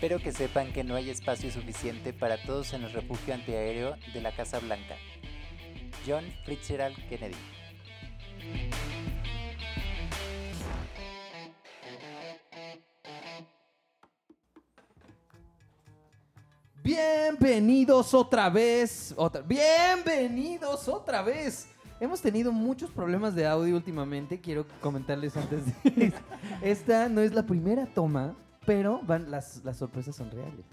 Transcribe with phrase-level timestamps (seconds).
[0.00, 4.22] Espero que sepan que no hay espacio suficiente para todos en el refugio antiaéreo de
[4.22, 4.96] la Casa Blanca.
[6.06, 7.36] John Fitzgerald Kennedy.
[16.82, 19.14] Bienvenidos otra vez.
[19.44, 21.68] Bienvenidos otra vez.
[22.00, 24.40] Hemos tenido muchos problemas de audio últimamente.
[24.40, 26.14] Quiero comentarles antes de.
[26.62, 28.34] Esta no es la primera toma,
[28.70, 30.64] pero van, las, las sorpresas son reales.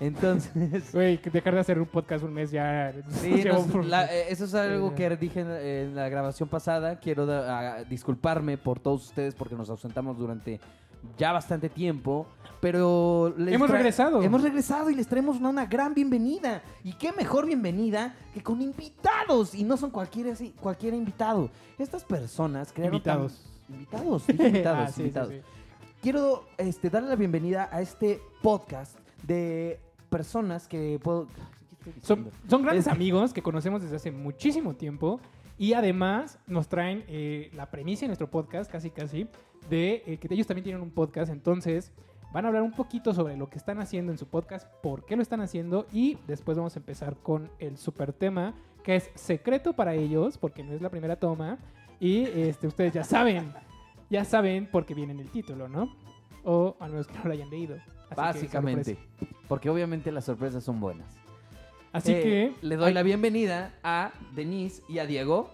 [0.00, 0.92] Entonces.
[0.92, 2.92] Güey, dejar de hacer un podcast un mes ya.
[3.22, 6.98] Sí, por- la- eh, eso es algo que dije en, en la grabación pasada.
[7.00, 10.60] Quiero da- a- disculparme por todos ustedes porque nos ausentamos durante
[11.16, 12.26] ya bastante tiempo.
[12.60, 14.22] Pero les Hemos regresado.
[14.22, 16.60] Hemos regresado y les traemos una, una gran bienvenida.
[16.84, 19.54] Y qué mejor bienvenida que con invitados.
[19.54, 21.48] Y no son cualquiera, cualquier invitado.
[21.78, 23.02] Estas personas crearon.
[23.02, 23.44] tan- Invitados.
[23.70, 25.40] Invitados, invitados, Ah, sí, sí, invitados sí.
[26.00, 31.26] Quiero este, darle la bienvenida a este podcast de personas que puedo...
[31.84, 35.20] ¿Qué estoy Son, grandes Es- amigos que conocemos desde hace muchísimo tiempo
[35.56, 39.26] y además nos traen eh, la premisa de nuestro podcast, casi casi,
[39.68, 41.92] de eh, que ellos también tienen un podcast, entonces
[42.32, 45.16] van a hablar un poquito sobre lo que están haciendo en su podcast, por qué
[45.16, 49.72] lo están haciendo y después vamos a empezar con el super tema que es secreto
[49.74, 51.58] para ellos, porque no es la primera toma.
[52.00, 53.52] Y este, ustedes ya saben,
[54.10, 55.94] ya saben porque viene en el título, ¿no?
[56.44, 57.76] O al menos que no lo hayan leído.
[58.10, 58.98] Así Básicamente.
[59.48, 61.06] Porque obviamente las sorpresas son buenas.
[61.92, 65.50] Así Eh, que Le doy la bienvenida a Denise y a Diego.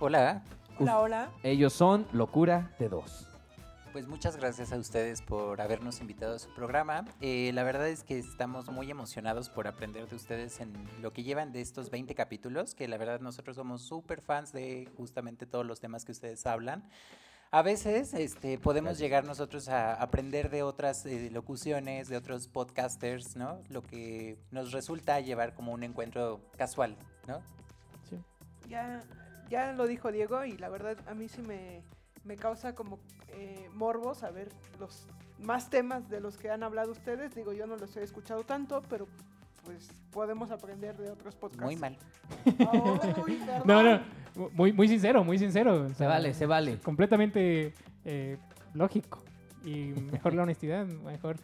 [0.00, 0.44] Hola,
[0.78, 1.30] Hola, hola.
[1.42, 3.24] Ellos son Locura de Dos.
[3.92, 7.04] pues muchas gracias a ustedes por habernos invitado a su programa.
[7.20, 11.24] Eh, la verdad es que estamos muy emocionados por aprender de ustedes en lo que
[11.24, 15.66] llevan de estos 20 capítulos, que la verdad nosotros somos súper fans de justamente todos
[15.66, 16.84] los temas que ustedes hablan.
[17.50, 19.00] A veces este, podemos Gracias.
[19.00, 23.62] llegar nosotros a aprender de otras eh, locuciones, de otros podcasters, ¿no?
[23.70, 27.40] Lo que nos resulta llevar como un encuentro casual, ¿no?
[28.10, 28.22] sí.
[28.68, 29.02] Ya,
[29.48, 31.82] ya lo dijo Diego y la verdad a mí sí me,
[32.24, 32.98] me causa como
[33.28, 35.06] eh, morbo saber los
[35.38, 37.34] más temas de los que han hablado ustedes.
[37.34, 39.06] Digo, yo no los he escuchado tanto, pero
[39.68, 41.62] pues podemos aprender de otros podcasts.
[41.62, 41.94] Muy mal.
[43.66, 44.00] No, no,
[44.54, 45.84] muy, muy sincero, muy sincero.
[45.84, 46.78] o Se vale, se vale.
[46.78, 47.74] Completamente
[48.06, 48.38] eh,
[48.72, 49.22] lógico.
[49.66, 51.36] Y mejor la honestidad, mejor...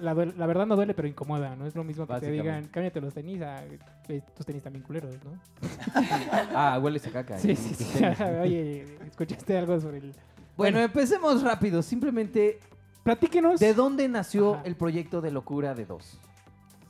[0.00, 1.66] La, verdad no duele, pero incomoda, ¿no?
[1.66, 5.16] Es lo mismo que te digan, cámbiate los tenis, a, eh, tus tenis también culeros,
[5.24, 5.32] ¿no?
[6.54, 7.36] Ah, huele a caca.
[7.36, 8.04] Sí, sí, sí.
[8.40, 10.12] Oye, ¿escuchaste algo sobre el...?
[10.12, 10.20] Bueno,
[10.56, 10.78] Bueno.
[10.78, 11.82] empecemos rápido.
[11.82, 12.60] Simplemente,
[13.02, 13.58] Platíquenos.
[13.58, 14.62] ¿de dónde nació Ajá.
[14.66, 16.20] el proyecto de Locura de Dos?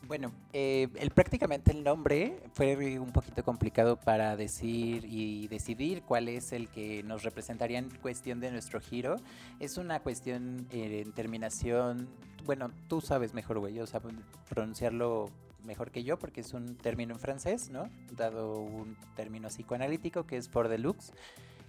[0.09, 6.28] Bueno, eh, el, prácticamente el nombre fue un poquito complicado para decir y decidir cuál
[6.28, 9.16] es el que nos representaría en cuestión de nuestro giro.
[9.59, 12.09] Es una cuestión eh, en terminación,
[12.45, 14.15] bueno, tú sabes mejor, güey, yo sabes
[14.49, 15.28] pronunciarlo
[15.65, 17.91] mejor que yo porque es un término en francés, ¿no?
[18.12, 21.12] Dado un término psicoanalítico que es por deluxe.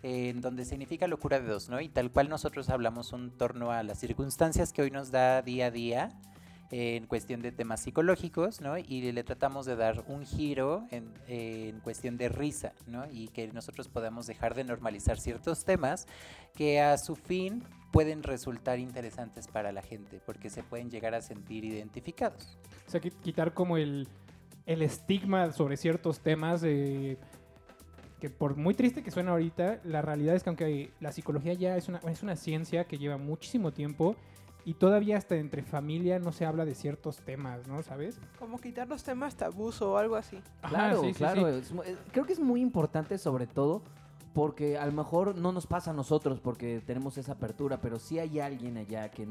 [0.04, 1.82] eh, en donde significa locura de dos, ¿no?
[1.82, 5.68] Y tal cual nosotros hablamos en torno a las circunstancias que hoy nos da día
[5.68, 6.12] a día,
[6.70, 8.78] en cuestión de temas psicológicos, ¿no?
[8.78, 13.06] Y le tratamos de dar un giro en, en cuestión de risa, ¿no?
[13.10, 16.08] Y que nosotros podamos dejar de normalizar ciertos temas
[16.56, 21.22] que a su fin pueden resultar interesantes para la gente, porque se pueden llegar a
[21.22, 22.58] sentir identificados.
[22.86, 24.08] O sea, qui- quitar como el,
[24.66, 27.18] el estigma sobre ciertos temas eh,
[28.20, 31.78] que por muy triste que suena ahorita, la realidad es que aunque la psicología ya
[31.78, 34.16] es una, es una ciencia que lleva muchísimo tiempo
[34.68, 37.82] y todavía hasta entre familia no se habla de ciertos temas, ¿no?
[37.84, 38.20] ¿Sabes?
[38.38, 40.42] Como quitar los temas tabús o algo así.
[40.68, 41.50] Claro, sí, claro.
[41.54, 41.60] sí.
[41.60, 43.82] es mu- eh, creo que es muy importante sobre todo
[44.34, 48.20] porque a lo mejor no nos pasa a nosotros porque tenemos esa apertura, pero sí
[48.20, 49.26] hay alguien allá que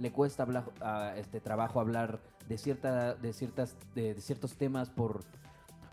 [0.00, 2.18] le cuesta hablar, a este trabajo hablar
[2.48, 5.20] de cierta, de ciertas, de, de ciertos temas Por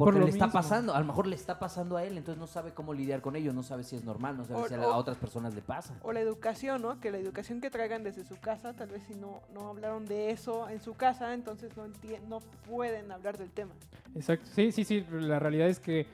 [0.05, 0.59] porque lo le está mismo.
[0.59, 3.35] pasando, a lo mejor le está pasando a él, entonces no sabe cómo lidiar con
[3.35, 5.17] ello, no sabe si es normal, no sabe O- si a, la- o- a otras
[5.17, 5.95] personas le pasa.
[6.03, 6.99] O la educación, ¿no?
[6.99, 10.29] Que la educación que traigan desde su casa, tal vez si no, no hablaron de
[10.31, 11.87] eso en su casa, entonces no,
[12.29, 12.39] no
[12.69, 13.71] pueden hablar del tema.
[14.15, 14.45] Exacto.
[14.55, 15.05] Sí, sí, sí.
[15.11, 16.05] La realidad es que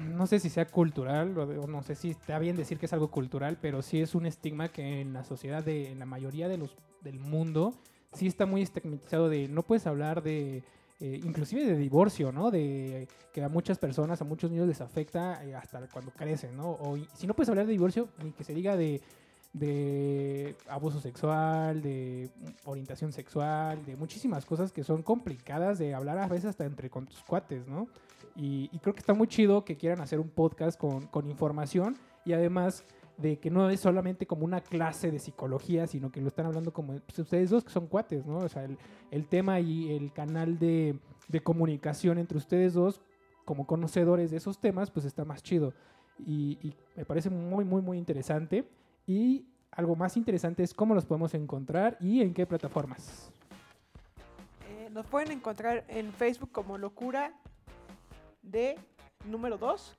[0.00, 3.10] no sé si sea cultural o no sé si está bien decir que es algo
[3.10, 6.56] cultural, pero sí es un estigma que en la sociedad de en la mayoría de
[6.58, 7.74] los del mundo
[8.12, 10.64] sí está muy estigmatizado de no puedes hablar de
[11.04, 12.52] eh, inclusive de divorcio, ¿no?
[12.52, 16.70] De que a muchas personas, a muchos niños les afecta eh, hasta cuando crecen, ¿no?
[16.70, 19.00] O si no puedes hablar de divorcio, ni que se diga de
[20.68, 22.30] abuso sexual, de
[22.66, 27.24] orientación sexual, de muchísimas cosas que son complicadas de hablar a veces hasta entre tus
[27.24, 27.88] cuates, ¿no?
[28.36, 31.98] Y, y creo que está muy chido que quieran hacer un podcast con, con información
[32.24, 32.84] y además
[33.16, 36.72] de que no es solamente como una clase de psicología, sino que lo están hablando
[36.72, 38.38] como pues, ustedes dos que son cuates, ¿no?
[38.38, 38.78] O sea, el,
[39.10, 40.98] el tema y el canal de,
[41.28, 43.00] de comunicación entre ustedes dos
[43.44, 45.74] como conocedores de esos temas, pues está más chido.
[46.18, 48.68] Y, me parece muy, muy, muy interesante.
[49.06, 53.32] Y algo más interesante es cómo los podemos encontrar y en qué plataformas.
[54.70, 57.34] Eh, nos pueden encontrar en Facebook como Locura
[58.42, 58.78] de
[59.26, 59.98] número 2.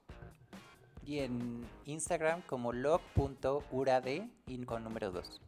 [1.05, 4.03] Y en Instagram como log.urad
[4.47, 5.41] y con número 2.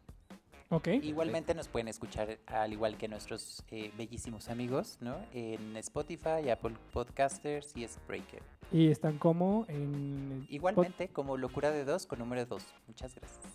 [0.69, 0.88] ¿Ok?
[0.88, 5.16] Igualmente nos pueden escuchar al igual que nuestros eh, bellísimos amigos, ¿no?
[5.34, 8.42] En Spotify, Apple Podcasters y Spreaker.
[8.72, 10.48] Y están como en...
[10.50, 12.63] Igualmente como Locura de 2 con número 2.
[12.88, 13.46] Muchas gracias.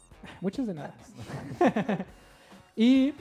[0.40, 0.94] Muchas de nada.
[2.76, 3.12] y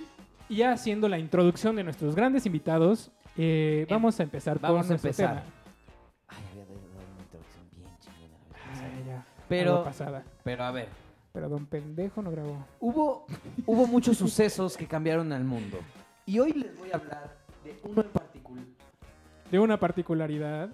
[0.50, 4.96] ya haciendo la introducción de nuestros grandes invitados, eh, vamos a empezar vamos con a
[4.96, 5.44] empezar.
[5.44, 5.59] tema.
[9.50, 10.24] Pero- algo pasada.
[10.44, 10.88] Pero a ver,
[11.34, 12.66] Pero don pendejo no grabó.
[12.80, 13.26] hubo,
[13.66, 15.78] hubo muchos sucesos que cambiaron al mundo.
[16.26, 18.66] Y hoy les voy a hablar de uno en particular.
[19.52, 20.70] De una particularidad.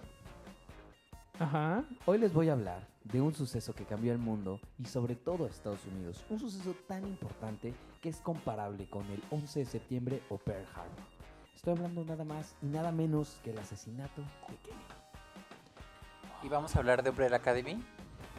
[1.40, 1.84] Ajá.
[2.06, 5.46] Hoy les voy a hablar de un suceso que cambió el mundo y sobre todo
[5.46, 6.24] a Estados Unidos.
[6.30, 11.16] Un suceso tan importante que es comparable con el 11 de septiembre o Pearl Harbor.
[11.56, 14.84] Estoy hablando nada más y nada menos que el asesinato de Kennedy.
[16.44, 17.84] Y vamos a hablar de Umbrella Academy.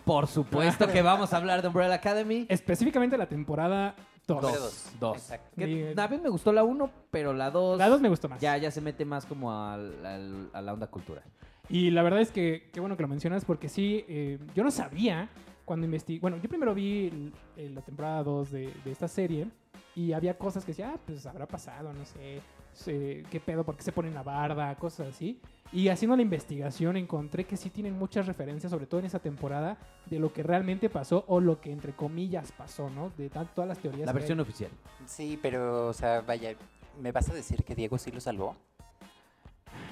[0.06, 2.46] Por supuesto que vamos a hablar de Umbrella Academy.
[2.48, 3.96] Específicamente la temporada
[4.28, 4.40] 2.
[4.40, 4.92] Número Dos.
[5.00, 5.32] dos.
[5.58, 8.40] Que a mí me gustó la 1, pero la 2 La 2 me gustó más.
[8.40, 11.24] ya, ya se mete más como a la onda cultural.
[11.68, 14.70] Y la verdad es que qué bueno que lo mencionas porque sí, eh, yo no
[14.70, 15.28] sabía
[15.64, 16.20] cuando investigué.
[16.20, 19.48] Bueno, yo primero vi eh, la temporada 2 de, de esta serie
[19.96, 22.40] y había cosas que decía, ah, pues habrá pasado, no sé,
[22.84, 25.40] qué pedo, por qué se ponen la barda, cosas así.
[25.72, 29.78] Y haciendo la investigación encontré que sí tienen muchas referencias, sobre todo en esa temporada,
[30.06, 33.10] de lo que realmente pasó o lo que entre comillas pasó, ¿no?
[33.16, 34.06] De todas las teorías.
[34.06, 34.18] La hay.
[34.18, 34.70] versión oficial.
[35.06, 36.54] Sí, pero, o sea, vaya,
[37.00, 38.56] ¿me vas a decir que Diego sí lo salvó?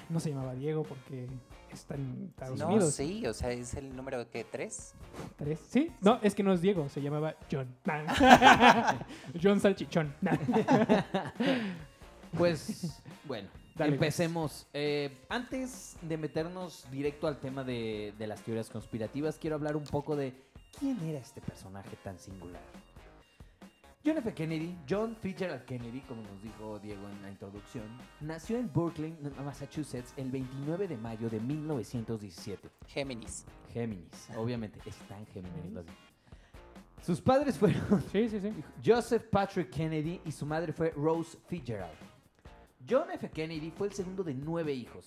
[0.09, 1.27] No se llamaba Diego porque
[1.73, 2.95] está en Estados no, Unidos.
[2.95, 4.95] sí, o sea, es el número que tres.
[5.37, 5.61] ¿Tres?
[5.69, 5.91] ¿Sí?
[6.01, 7.75] No, es que no es Diego, se llamaba John.
[9.43, 10.15] John Salchichón.
[12.37, 14.67] Pues, bueno, Dale, empecemos.
[14.73, 19.85] Eh, antes de meternos directo al tema de, de las teorías conspirativas, quiero hablar un
[19.85, 20.35] poco de
[20.79, 22.63] quién era este personaje tan singular.
[24.07, 24.35] John F.
[24.35, 27.85] Kennedy, John Fitzgerald Kennedy, como nos dijo Diego en la introducción,
[28.21, 32.69] nació en Brooklyn, Massachusetts, el 29 de mayo de 1917.
[32.87, 33.47] Géminis.
[33.73, 35.73] Géminis, obviamente, está en Géminis.
[35.73, 35.95] lo digo.
[37.01, 38.53] Sus padres fueron Sí, sí, sí.
[38.85, 41.97] Joseph Patrick Kennedy y su madre fue Rose Fitzgerald.
[42.89, 43.31] John F.
[43.31, 45.07] Kennedy fue el segundo de nueve hijos.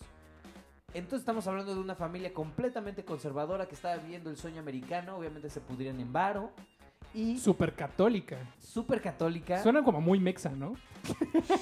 [0.93, 5.49] Entonces estamos hablando de una familia completamente conservadora que estaba viviendo el sueño americano, obviamente
[5.49, 6.51] se pudrían en varo,
[7.13, 8.37] y Súper católica.
[8.59, 9.61] súper católica.
[9.63, 10.73] Suena como muy mexa, ¿no?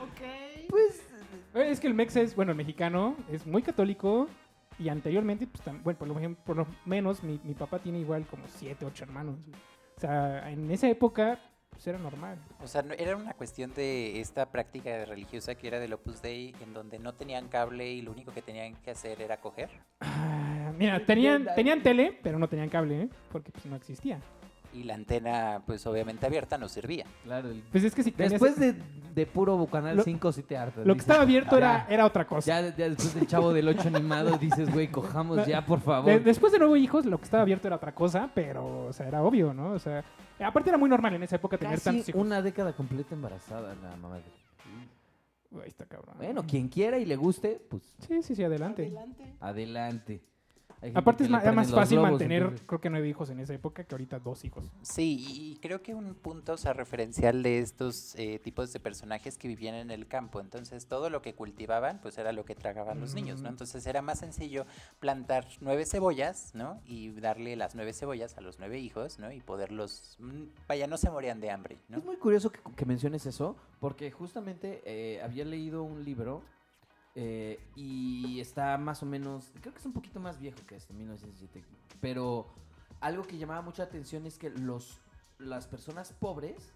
[0.00, 0.68] Ok.
[0.68, 1.00] Pues
[1.54, 4.28] Eh, Es que el mexa es, bueno, el mexicano es muy católico
[4.78, 8.44] y anteriormente, pues, bueno, por lo, por lo menos mi, mi papá tiene igual como
[8.48, 9.38] siete, ocho hermanos.
[9.96, 11.38] O sea, en esa época,
[11.70, 12.38] pues era normal.
[12.62, 16.54] O sea, no- era una cuestión de esta práctica religiosa que era del Opus Dei,
[16.62, 19.70] en donde no tenían cable y lo único que tenían que hacer era coger.
[20.00, 23.08] Ah, mira, tenían, tenían tele, pero no tenían cable, ¿eh?
[23.30, 24.20] Porque pues no existía.
[24.76, 27.06] Y la antena, pues obviamente abierta, no servía.
[27.24, 28.74] claro, el- Pues es que si tenías- después de,
[29.14, 30.86] de puro Canal Lo- 5 sí te hartas.
[30.86, 32.46] Lo que dices, estaba abierto era, ya, era otra cosa.
[32.60, 36.10] Ya, ya después del chavo del 8 animado dices, güey, cojamos ya, por favor.
[36.10, 39.08] De- después de nuevo hijos, lo que estaba abierto era otra cosa, pero, o sea,
[39.08, 39.70] era obvio, ¿no?
[39.70, 40.04] O sea,
[40.40, 42.20] aparte era muy normal en esa época tener Casi tantos hijos.
[42.20, 44.22] una década completa embarazada la mamá de...
[45.62, 46.16] Ahí está cabrón.
[46.18, 48.92] Bueno, quien quiera y le guste, pues Sí, sí, sí, adelante.
[49.40, 50.20] Adelante.
[50.94, 53.94] Aparte es más fácil globos, mantener, entonces- creo que nueve hijos en esa época que
[53.94, 54.70] ahorita dos hijos.
[54.82, 59.38] Sí, y creo que un punto, o sea, referencial de estos eh, tipos de personajes
[59.38, 60.40] que vivían en el campo.
[60.40, 63.48] Entonces, todo lo que cultivaban, pues era lo que tragaban los niños, ¿no?
[63.48, 64.66] Entonces, era más sencillo
[65.00, 66.80] plantar nueve cebollas, ¿no?
[66.84, 69.32] Y darle las nueve cebollas a los nueve hijos, ¿no?
[69.32, 71.98] Y poderlos, mm, vaya, no se morían de hambre, ¿no?
[71.98, 76.42] Es muy curioso que, que menciones eso, porque justamente eh, había leído un libro
[77.18, 80.92] eh, y está más o menos, creo que es un poquito más viejo que este,
[80.92, 81.66] 1917,
[81.98, 82.46] pero
[83.00, 85.00] algo que llamaba mucha atención es que los,
[85.38, 86.74] las personas pobres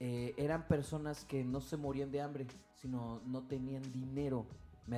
[0.00, 4.46] eh, eran personas que no se morían de hambre, sino no tenían dinero.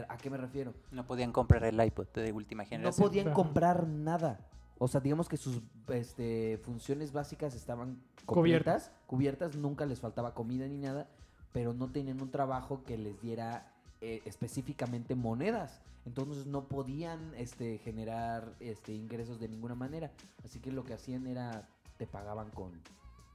[0.09, 0.75] ¿A qué me refiero?
[0.93, 3.09] No podían comprar el iPod de última No generación.
[3.09, 3.35] podían Ajá.
[3.35, 4.47] comprar nada.
[4.79, 10.69] O sea, digamos que sus este, funciones básicas estaban cubiertas, cubiertas, nunca les faltaba comida
[10.69, 11.09] ni nada,
[11.53, 15.81] pero no tenían un trabajo que les diera eh, específicamente monedas.
[16.07, 20.11] Entonces no podían este, generar este, ingresos de ninguna manera.
[20.45, 22.73] Así que lo que hacían era, te pagaban con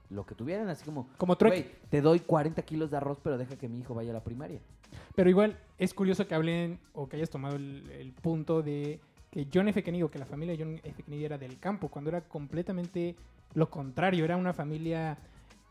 [0.10, 1.62] lo que tuvieran, así como, Como trueque.
[1.62, 4.24] güey, te doy 40 kilos de arroz, pero deja que mi hijo vaya a la
[4.24, 4.60] primaria.
[5.16, 9.00] Pero igual es curioso que hablen o que hayas tomado el, el punto de
[9.32, 9.82] que John F.
[9.84, 11.02] Kennedy o que la familia de John F.
[11.04, 13.16] Kennedy era del campo, cuando era completamente
[13.56, 14.24] lo contrario.
[14.24, 15.18] Era una familia,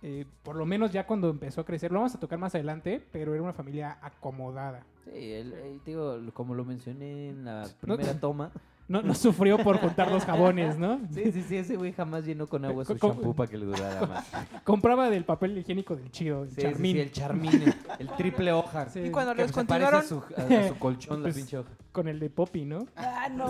[0.02, 3.02] eh, por lo menos ya cuando empezó a crecer, lo vamos a tocar más adelante,
[3.12, 4.84] pero era una familia acomodada.
[5.04, 8.50] Sí, el- el- digo, como lo mencioné en la primera toma.
[8.88, 11.00] No, no sufrió por juntar los jabones, ¿no?
[11.14, 14.04] Sí, sí, sí, ese güey jamás llenó con agua su shampoo para que le durara
[14.06, 14.26] más.
[14.64, 18.90] Compraba del papel higiénico del chido, el Sí, sí, el charmín, el, el triple hoja.
[18.90, 19.00] Sí.
[19.00, 20.02] Y cuando a continuaron...
[20.02, 21.70] su, a- su colchón, la Pues- pinche hoja.
[21.92, 22.86] con el de Poppy, ¿no?
[22.96, 23.46] Ah, no.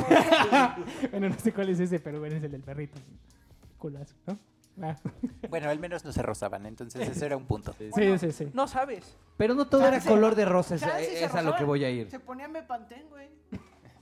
[1.11, 3.01] bueno, no sé cuál es ese, pero bueno, es el del perrito.
[3.79, 4.39] Culazo, ¿no?
[4.81, 4.97] Ah,
[5.51, 7.75] Bueno, al menos no se rozaban, entonces ese era un punto.
[7.79, 8.49] sí, Bueno, sí, sí.
[8.55, 9.17] No sabes.
[9.37, 11.59] Pero no todo era Chance- color de rosa, es, chance se es a lo rozaban.
[11.59, 12.11] que voy a ir.
[12.11, 13.29] Se ponía Mepantén, güey.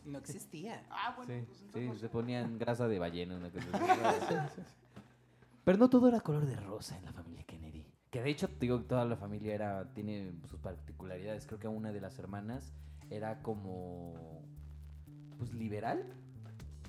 [0.04, 0.84] No existía.
[0.90, 1.32] Ah, bueno.
[1.34, 3.36] Sí, pues sí, entonces- se ponían grasa de ballena.
[3.36, 3.66] Una cosa
[4.48, 4.62] así.
[5.64, 7.86] Pero no todo era color de rosa en la familia Kennedy.
[8.10, 11.46] Que de hecho, te digo, toda la familia era tiene sus particularidades.
[11.46, 12.72] Creo que una de las hermanas
[13.10, 14.42] era como,
[15.38, 16.04] pues, liberal.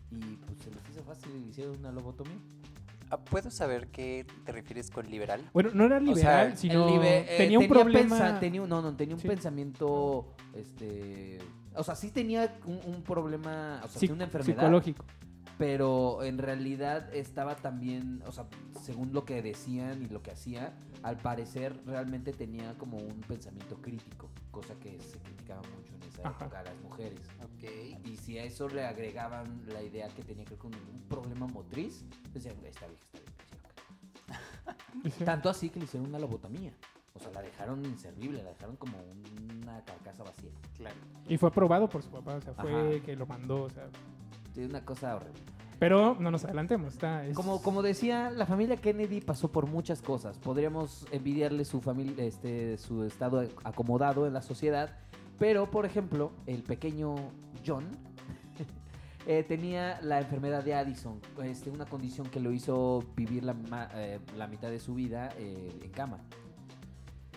[0.09, 2.37] Y pues se les hizo fácil y hicieron una lobotomía.
[3.11, 5.41] Ah, ¿Puedo saber qué te refieres con liberal?
[5.53, 8.17] Bueno, no era liberal, sea, sino libe- eh, tenía un problema.
[8.17, 9.27] pensa- tenía no, no, tenía un Sí.
[9.27, 11.37] pensamiento, este...
[11.75, 14.55] O sea, sí tenía un, un problema, o sea, tenía una enfermedad.
[14.61, 15.05] psicológico.
[15.57, 18.45] pero en realidad estaba también, o sea,
[18.81, 23.75] según lo que decían y lo que hacía, al parecer realmente tenía como un pensamiento
[23.81, 26.45] crítico, cosa que se criticaba mucho esa Ajá.
[26.45, 27.19] época a las mujeres.
[27.43, 28.05] Ok.
[28.07, 31.47] Y si a eso le agregaban la idea que tenía que ver con un problema
[31.47, 33.31] motriz, decían, está bien, está bien.
[35.03, 35.13] sí, ok".
[35.17, 35.23] Sí.
[35.25, 36.71] Tanto así que le hicieron una lobotomía.
[37.13, 38.93] O sea, la dejaron inservible, la dejaron como
[39.61, 40.49] una carcasa vacía.
[40.77, 40.95] Claro.
[41.27, 43.05] Y fue aprobado por su papá, o sea, fue Ajá.
[43.05, 43.87] que lo mandó, o sea.
[44.55, 45.39] Sí, una cosa horrible.
[45.79, 47.25] Pero no nos adelantemos, está.
[47.25, 50.37] es- Como, como decía, la familia Kennedy pasó por muchas cosas.
[50.37, 54.95] Podríamos envidiarle su familia, este, su estado acomodado en la sociedad.
[55.39, 57.15] Pero, por ejemplo, el pequeño
[57.65, 57.85] John
[59.27, 63.89] eh, tenía la enfermedad de Addison, este, una condición que lo hizo vivir la, ma-
[63.95, 66.19] eh, la mitad de su vida eh, en cama.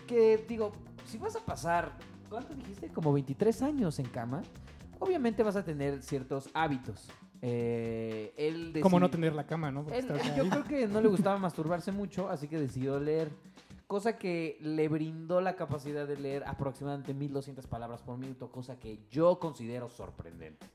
[0.07, 0.71] Que digo,
[1.05, 1.93] si vas a pasar,
[2.29, 2.89] ¿cuánto dijiste?
[2.89, 4.43] Como 23 años en cama,
[4.99, 7.09] obviamente vas a tener ciertos hábitos.
[8.81, 9.85] Como no tener la cama, ¿no?
[9.91, 13.29] Él- yo creo que no le gustaba masturbarse mucho, así que decidió leer.
[13.87, 18.99] Cosa que le brindó la capacidad de leer aproximadamente 1200 palabras por minuto, cosa que
[19.11, 20.65] yo considero sorprendente.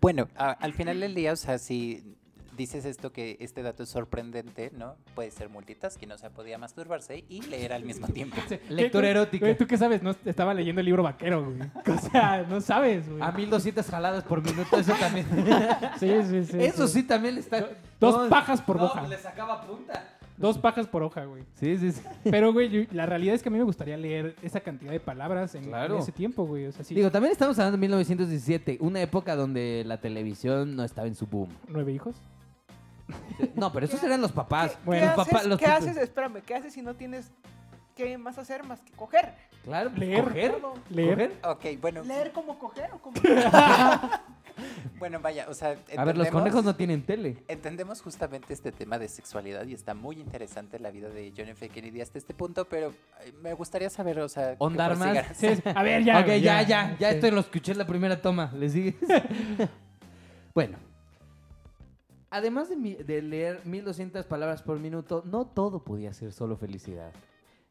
[0.00, 2.16] Bueno, a- al final del día, o sea, si
[2.56, 4.96] dices esto que este dato es sorprendente, ¿no?
[5.14, 8.36] Puede ser multitasking, o sea, podía masturbarse y leer al mismo tiempo.
[8.48, 8.58] Sí.
[8.70, 9.56] Lectura ¿Qué- tú- erótica.
[9.58, 10.02] ¿Tú qué sabes?
[10.02, 11.58] No, estaba leyendo el libro vaquero, güey.
[11.86, 13.22] O sea, no sabes, güey.
[13.22, 15.26] A 1200 jaladas por minuto, eso también.
[16.00, 16.56] Sí, sí, sí.
[16.60, 17.68] eso sí también le está.
[18.00, 19.06] Dos No, pajas por no.
[19.06, 20.15] Le sacaba punta.
[20.38, 21.44] Dos pajas por hoja, güey.
[21.54, 22.02] Sí, sí, sí.
[22.24, 25.00] Pero, güey, yo- la realidad es que a mí me gustaría leer esa cantidad de
[25.00, 25.98] palabras en, en Claro.
[25.98, 26.66] ese tiempo, güey.
[26.66, 26.94] O sea, sí.
[26.94, 31.26] Digo, también estamos hablando de 1917, una época donde la televisión no estaba en su
[31.26, 31.48] boom.
[31.68, 32.16] ¿Nueve hijos?
[33.54, 34.72] No, pero esos eran los papás.
[34.72, 35.96] ¿Qué, Bueno, qué los papás, haces, los ¿qué papás- haces?
[35.96, 37.30] Espérame, ¿qué haces si no tienes
[37.94, 39.32] qué más hacer más que coger?
[39.64, 40.24] Claro, pues, Leer.
[40.24, 40.54] coger.
[40.90, 41.14] Leer.
[41.14, 41.32] coger.
[41.44, 43.16] Ok, bueno, ¿Leer como coger o como
[44.98, 47.42] bueno, vaya, o sea, A ver, los conejos no tienen tele.
[47.48, 51.68] Entendemos justamente este tema de sexualidad y está muy interesante la vida de John F.
[51.68, 52.88] Kennedy hasta este punto, pero
[53.24, 55.26] eh, me gustaría saber, o sea, ¿Ondar más?
[55.36, 55.62] Sí, sí.
[55.74, 56.20] A ver, ya.
[56.20, 57.16] ok, güey, ya, ya, ya, Sí.
[57.16, 58.52] esto lo escuché en la primera toma.
[58.56, 58.94] ¿Le sigues?
[60.54, 60.78] bueno.
[62.30, 67.12] Además de, mi- de leer 1200 palabras por minuto, no todo podía ser solo felicidad.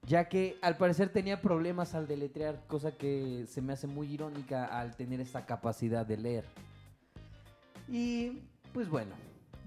[0.07, 4.65] Ya que al parecer tenía problemas al deletrear, cosa que se me hace muy irónica
[4.65, 6.45] al tener esta capacidad de leer.
[7.89, 8.41] Y
[8.73, 9.11] pues bueno,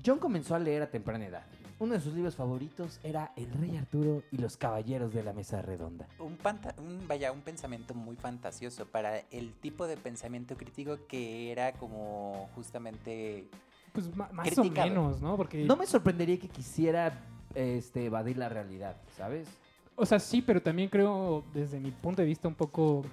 [0.05, 1.47] John comenzó a leer a temprana edad.
[1.81, 5.63] Uno de sus libros favoritos era El Rey Arturo y los Caballeros de la Mesa
[5.63, 6.09] Redonda.
[6.19, 11.53] Un, panta- un- vaya, un pensamiento muy fantasioso para el tipo de pensamiento crítico que
[11.53, 13.49] era como justamente...
[13.93, 14.87] Pues más Criticado.
[14.87, 15.37] o menos, ¿no?
[15.37, 15.65] Porque.
[15.65, 19.49] No me sorprendería que quisiera este, evadir la realidad, ¿sabes?
[19.97, 23.05] O sea, sí, pero también creo, desde mi punto de vista un poco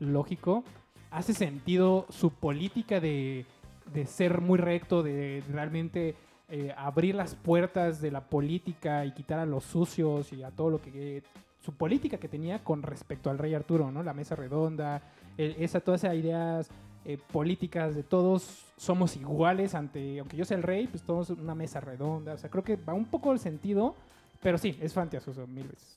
[0.00, 0.64] lógico,
[1.10, 3.44] hace sentido su política de,
[3.92, 6.14] de ser muy recto, de realmente
[6.48, 10.70] eh, abrir las puertas de la política y quitar a los sucios y a todo
[10.70, 11.22] lo que...
[11.60, 14.02] su política que tenía con respecto al rey Arturo, ¿no?
[14.02, 15.00] La mesa redonda,
[15.38, 16.70] el- esa, todas esas ideas
[17.04, 21.54] eh, políticas de todos somos iguales ante, aunque yo sea el rey, pues todos una
[21.54, 22.34] mesa redonda.
[22.34, 23.94] O sea, creo que va un poco el sentido,
[24.42, 25.96] pero sí, es fantasioso mil veces.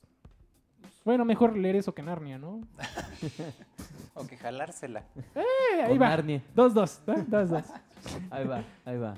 [1.04, 2.60] Bueno, mejor leer eso que Narnia, ¿no?
[4.14, 5.04] O que jalársela.
[5.34, 6.08] Eh, ahí Con va.
[6.08, 6.42] Narnia.
[6.54, 7.00] Dos, dos.
[7.06, 7.24] ¿eh?
[7.28, 7.64] Dos, dos.
[8.30, 9.14] Ahí va, ahí va.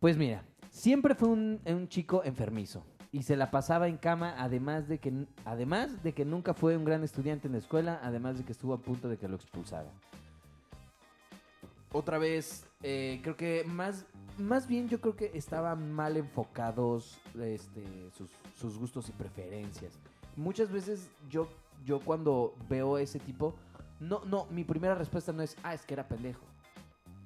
[0.00, 2.84] Pues mira, siempre fue un, un chico enfermizo
[3.14, 5.12] y se la pasaba en cama, además de que
[5.44, 8.74] además de que nunca fue un gran estudiante en la escuela, además de que estuvo
[8.74, 9.92] a punto de que lo expulsaran.
[11.92, 14.04] Otra vez, eh, creo que más,
[14.36, 17.84] más bien yo creo que estaban mal enfocados este,
[18.56, 19.92] sus, gustos y preferencias.
[20.34, 21.46] Muchas veces yo,
[21.84, 23.54] yo cuando veo ese tipo,
[24.00, 26.44] no, no, mi primera respuesta no es, ah, es que era pendejo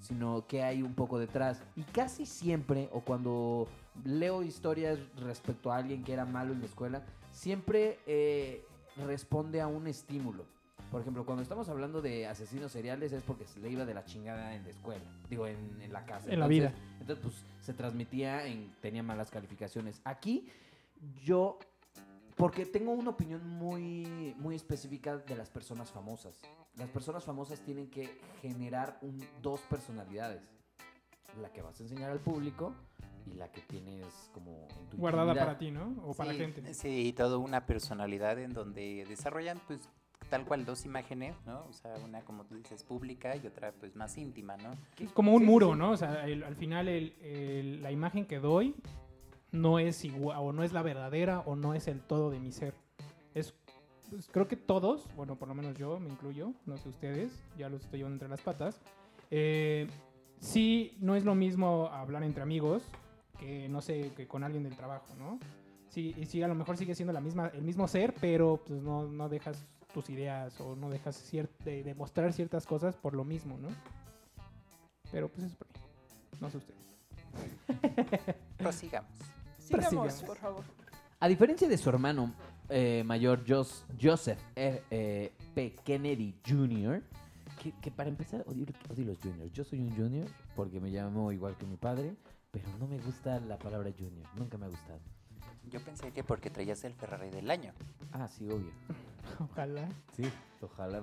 [0.00, 1.62] sino que hay un poco detrás.
[1.76, 3.68] Y casi siempre, o cuando
[4.04, 8.64] leo historias respecto a alguien que era malo en la escuela, siempre eh,
[9.06, 10.44] responde a un estímulo.
[10.90, 14.04] Por ejemplo, cuando estamos hablando de asesinos seriales es porque se le iba de la
[14.04, 16.32] chingada en la escuela, digo, en, en la casa.
[16.32, 16.72] En la vida.
[17.00, 20.00] Entonces, pues se transmitía en, tenía malas calificaciones.
[20.04, 20.48] Aquí,
[21.22, 21.58] yo,
[22.38, 26.40] porque tengo una opinión muy, muy específica de las personas famosas.
[26.76, 28.08] Las personas famosas tienen que
[28.40, 30.42] generar un, dos personalidades.
[31.42, 32.72] La que vas a enseñar al público
[33.26, 35.46] y la que tienes como en tu Guardada intimidad.
[35.46, 35.96] para ti, ¿no?
[36.06, 36.74] O para sí, gente.
[36.74, 39.80] Sí, toda una personalidad en donde desarrollan pues
[40.30, 41.64] tal cual dos imágenes, ¿no?
[41.66, 44.70] O sea, una como tú dices pública y otra pues más íntima, ¿no?
[44.98, 45.78] Es como un muro, sí.
[45.78, 45.90] ¿no?
[45.90, 48.74] O sea, el- al final el- el- la imagen que doy
[49.52, 52.52] no es igual, o no es la verdadera, o no es el todo de mi
[52.52, 52.74] ser.
[53.34, 53.54] Es,
[54.10, 57.68] pues, creo que todos, bueno, por lo menos yo me incluyo, no sé ustedes, ya
[57.68, 58.80] los estoy llevando entre las patas.
[59.30, 59.86] Eh,
[60.40, 62.82] sí, no es lo mismo hablar entre amigos
[63.38, 65.38] que, no sé, que con alguien del trabajo, ¿no?
[65.88, 68.82] Sí, y sí, a lo mejor sigue siendo la misma, el mismo ser, pero pues
[68.82, 69.64] no, no dejas
[69.94, 73.68] tus ideas o no dejas cier- de, demostrar ciertas cosas por lo mismo, ¿no?
[75.10, 75.82] Pero pues eso es por ahí.
[76.40, 76.94] No sé ustedes.
[78.58, 79.10] Prosigamos.
[79.68, 80.64] Sigamos, por favor.
[81.20, 82.32] A diferencia de su hermano
[82.68, 85.74] eh, mayor, Jos- Joseph eh, eh, P.
[85.84, 87.02] Kennedy Jr.,
[87.62, 89.52] que, que para empezar odio, odio los juniors.
[89.52, 92.14] Yo soy un junior porque me llamo igual que mi padre,
[92.52, 94.26] pero no me gusta la palabra junior.
[94.36, 95.00] Nunca me ha gustado.
[95.70, 97.72] Yo pensé que porque traías el Ferrari del año.
[98.12, 98.70] Ah, sí, obvio.
[99.40, 99.88] Ojalá.
[100.16, 100.22] Sí,
[100.62, 101.02] ojalá.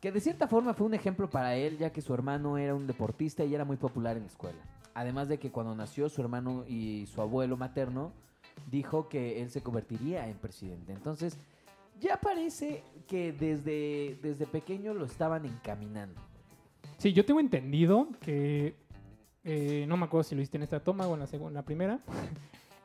[0.00, 2.86] Que de cierta forma fue un ejemplo para él, ya que su hermano era un
[2.86, 4.58] deportista y era muy popular en la escuela.
[4.94, 8.12] Además de que cuando nació su hermano y su abuelo materno,
[8.70, 10.92] dijo que él se convertiría en presidente.
[10.92, 11.38] Entonces,
[12.00, 16.20] ya parece que desde, desde pequeño lo estaban encaminando.
[16.98, 18.74] Sí, yo tengo entendido que.
[19.44, 21.54] eh, no me acuerdo si lo hiciste en esta toma o en la, segunda, en
[21.54, 22.00] la primera.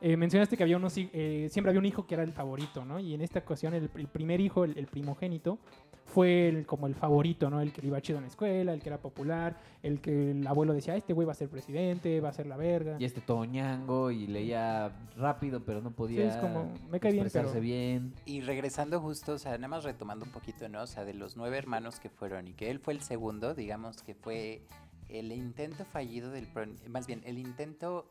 [0.00, 2.98] Eh, mencionaste que había unos, eh, siempre había un hijo que era el favorito, ¿no?
[3.00, 5.58] Y en esta ocasión el, el primer hijo, el, el primogénito,
[6.06, 7.60] fue el- como el favorito, ¿no?
[7.60, 10.72] El que iba chido en la escuela, el que era popular, el que el abuelo
[10.72, 12.96] decía, "Ah, este güey va a ser presidente, va a ser la verga.
[12.98, 17.52] Y este toñango y leía rápido, pero no podía es como, me cae bien, pero-
[17.60, 18.14] bien.
[18.24, 20.82] Y regresando justo, o sea, nada más retomando un poquito, ¿no?
[20.82, 24.02] O sea, de los nueve hermanos que fueron y que él fue el segundo, digamos
[24.02, 24.62] que fue
[25.10, 26.46] el intento fallido del...
[26.46, 28.08] pro- Más bien, el intento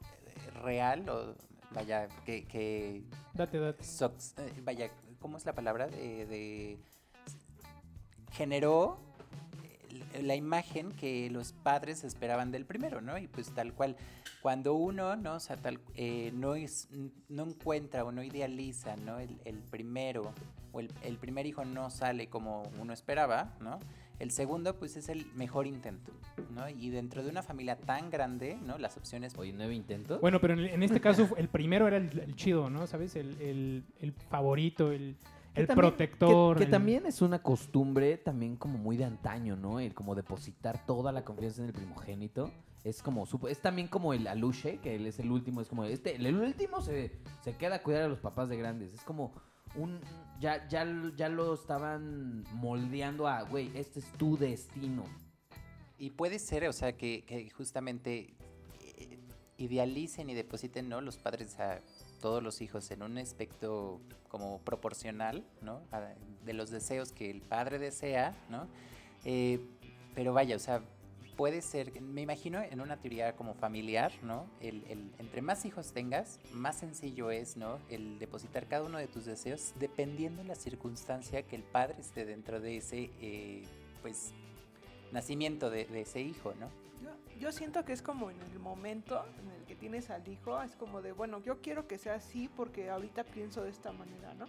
[0.63, 1.33] real, o
[1.71, 2.45] vaya, que...
[2.45, 3.03] que
[3.33, 3.83] Date, date.
[3.83, 5.87] sox- eh, vaya, ¿cómo es la palabra?
[5.87, 6.25] De...
[6.25, 6.79] de-
[8.31, 8.99] generó
[10.13, 13.17] eh, la imagen que los padres esperaban del primero, ¿no?
[13.17, 13.95] Y pues tal cual,
[14.41, 15.35] cuando uno, ¿no?
[15.35, 16.87] O sea, tal, eh, no, es,
[17.29, 19.19] no encuentra o no idealiza, ¿no?
[19.19, 20.33] El, el primero,
[20.71, 23.79] o el, el primer hijo no sale como uno esperaba, ¿no?
[24.19, 26.11] El segundo, pues es el mejor intento,
[26.51, 26.67] ¿no?
[26.69, 28.77] Y dentro de una familia tan grande, ¿no?
[28.79, 29.35] Las opciones...
[29.37, 30.19] Oye, nueve intentos.
[30.21, 32.87] Bueno, pero en, en este caso el primero era el, el chido, ¿no?
[32.87, 33.15] ¿Sabes?
[33.15, 35.17] El, el- el favorito, el,
[35.53, 36.55] Que el también- protector.
[36.55, 39.79] Que, que el- también es una costumbre, también como muy de antaño, ¿no?
[39.79, 42.49] El como depositar toda la confianza en el primogénito.
[42.83, 46.15] Es como es también como el aluche, que él es el último, es como este,
[46.15, 47.11] el último se,
[47.43, 48.93] se queda a cuidar a los papás de grandes.
[48.93, 49.33] Es como
[49.75, 49.99] un
[50.39, 55.03] ya, ya, ya lo estaban moldeando a, güey, este es tu destino.
[55.97, 58.35] Y puede ser, o sea, que, justamente
[58.81, 59.19] eh,
[59.57, 61.01] idealicen y depositen, ¿no?
[61.01, 61.81] Los padres a
[62.21, 65.81] todos los hijos en un aspecto como proporcional, ¿no?
[66.45, 68.67] De los deseos que el padre desea, ¿no?
[69.25, 69.59] Eh,
[70.13, 70.83] pero vaya, o sea,
[71.37, 74.47] puede ser, que- me imagino en una teoría como familiar, ¿no?
[74.59, 77.79] El, el- entre más hijos tengas, más sencillo es, ¿no?
[77.89, 82.25] El depositar cada uno de tus deseos dependiendo de la circunstancia que el padre esté
[82.25, 83.63] dentro de ese, eh,
[84.01, 84.33] pues,
[85.11, 86.69] nacimiento de, de ese hijo, ¿no?
[87.03, 90.61] Yo, yo siento que es como en el momento en el que tienes al hijo,
[90.63, 94.33] es como de, bueno, yo quiero que sea así porque ahorita pienso de esta manera,
[94.33, 94.47] ¿no?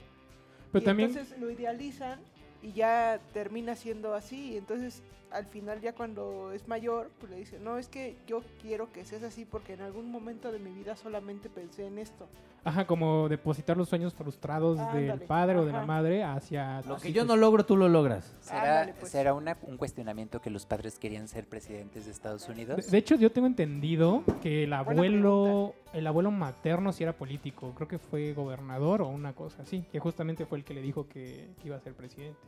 [0.72, 2.18] Pero y también, entonces lo idealizan
[2.62, 4.52] y ya termina siendo así.
[4.52, 8.42] Y entonces al final ya cuando es mayor, pues le dicen, no, es que yo
[8.62, 12.26] quiero que seas así porque en algún momento de mi vida solamente pensé en esto.
[12.64, 16.82] Ajá, como depositar los sueños frustrados del Ándale, padre o de la madre hacia...
[16.82, 18.34] Lo que yo no logro, tú lo logras.
[18.40, 19.12] ¿Será, Ándale, pues.
[19.12, 22.90] será una- un cuestionamiento que los padres querían ser presidentes de Estados Unidos?
[22.90, 27.72] de hecho, yo tengo entendido que el abuelo, el abuelo materno sí era político.
[27.76, 29.84] Creo que fue gobernador o una cosa así.
[29.92, 32.38] Que justamente fue el que le dijo que, que iba a ser presidente.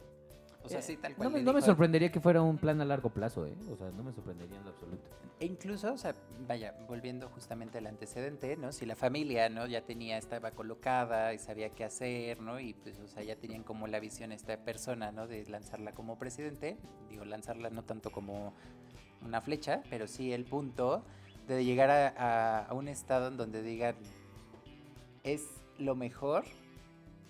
[0.63, 1.31] O sea, sí, tal cual.
[1.33, 3.55] No me, no sorprendería que fuera un plan a largo plazo, ¿eh?
[3.71, 5.09] O sea, no me sorprendería en lo absoluto.
[5.41, 6.15] E incluso, o sea,
[6.47, 8.73] vaya, volviendo justamente al antecedente, ¿no?
[8.73, 9.67] Si la familia, ¿no?
[9.67, 12.61] Ya tenía, estaba colocada y sabía qué hacer, ¿no?
[12.61, 15.27] Y pues, o sea, ya tenían como la visión esta persona, ¿no?
[15.27, 16.77] De lanzarla como presidente.
[17.09, 18.53] Digo, lanzarla no tanto como
[19.25, 21.03] una flecha, pero sí el punto
[21.49, 23.95] de llegar a, a- a un estado en donde digan,
[25.25, 25.47] es
[25.79, 26.45] lo mejor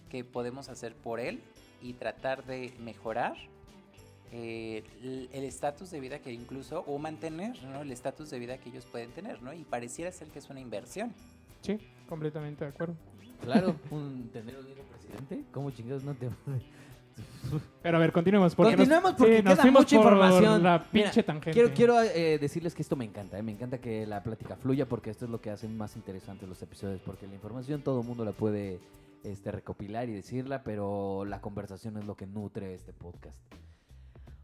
[0.09, 1.41] que podemos hacer por él
[1.83, 3.37] y tratar de mejorar
[4.33, 7.83] eh, el estatus de vida que incluso, o mantener ¿no?
[7.83, 9.53] el estatus de vida que ellos pueden tener, ¿no?
[9.53, 11.13] Y pareciera ser que es una inversión.
[11.63, 12.95] Sí, completamente de acuerdo.
[13.43, 16.29] Claro, un, tener un hijo presidente, ¿cómo chingados no te
[17.83, 18.55] Pero a ver, continuemos.
[18.55, 20.63] Porque Continuemos porque sí, nos queda fuimos mucha por información.
[20.63, 21.53] La Mira, pinche tangente.
[21.53, 23.43] Quiero, quiero eh, decirles que esto me encanta, ¿eh?
[23.43, 26.63] me encanta que la plática fluya porque esto es lo que hace más interesantes los
[26.63, 28.79] episodios, porque la información todo el mundo la puede
[29.25, 33.39] este, recopilar y decirla, pero la conversación es lo que nutre este podcast.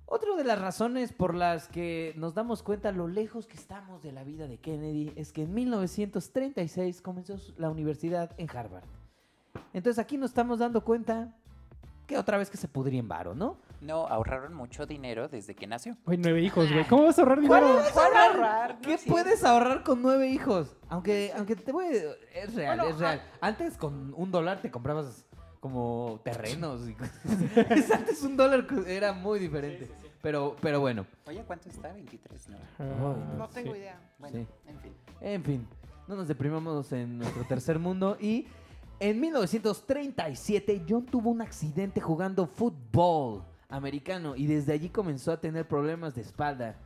[0.08, 4.12] Otra de las razones por las que nos damos cuenta lo lejos que estamos de
[4.12, 8.84] la vida de Kennedy es que en 1936 comenzó la universidad en Harvard.
[9.72, 11.34] Entonces aquí nos estamos dando cuenta
[12.06, 13.58] que otra vez que se pudría en varo, ¿no?
[13.80, 15.96] No, ahorraron mucho dinero desde que nació.
[16.06, 16.84] Güey, nueve hijos, güey.
[16.86, 17.78] ¿Cómo vas a ahorrar dinero?
[17.92, 18.74] ¿Cuál ahorrar?
[18.76, 20.74] No ¿Qué puedes ahorrar con nueve hijos?
[20.88, 21.90] Aunque, aunque te voy a-
[22.38, 23.22] Es real, Bueno, es real.
[23.40, 25.26] Antes con un dólar te comprabas
[25.60, 27.20] como terrenos y cosas.
[27.92, 29.90] Antes un dólar era muy diferente.
[30.22, 31.92] Pero, pero bueno, Oye, ¿cuánto está?
[31.92, 32.56] 23, ¿no?
[32.78, 33.78] Ah, No tengo sí.
[33.78, 34.00] idea.
[34.18, 34.46] Bueno, Sí.
[34.66, 34.92] en fin.
[35.20, 35.68] en fin.
[36.08, 38.16] No nos deprimamos en nuestro tercer mundo.
[38.20, 38.46] Y
[39.00, 44.36] en 1937 John tuvo un accidente jugando fútbol americano.
[44.36, 46.76] Y desde allí comenzó a tener problemas de espalda.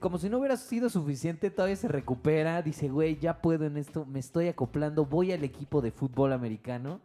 [0.00, 2.62] Como si no hubiera sido suficiente, todavía se recupera.
[2.62, 7.00] Dice, güey, ya puedo en esto, me estoy acoplando, voy al equipo de fútbol americano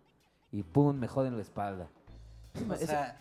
[0.52, 1.90] y pum, me joden la espalda.
[2.70, 3.20] O sea,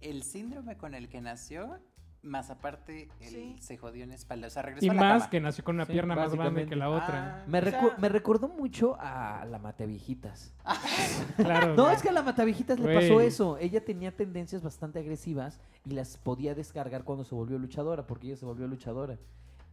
[0.00, 1.78] el síndrome con el que nació,
[2.22, 3.56] más aparte, él Sí.
[3.60, 4.48] se jodió en espalda.
[4.48, 5.30] O sea, regresó Y a la más cama.
[5.30, 7.42] que nació con una Sí, pierna más grande que la otra.
[7.42, 10.52] Ah, me, o recu- sea- me recordó mucho a la Mataviejitas.
[11.36, 11.74] Claro.
[11.76, 11.94] No, güey.
[11.96, 13.26] es que a la Mataviejitas le pasó Güey.
[13.28, 13.56] eso.
[13.58, 18.36] Ella tenía tendencias bastante agresivas y las podía descargar cuando se volvió luchadora, porque ella
[18.36, 19.16] se volvió luchadora.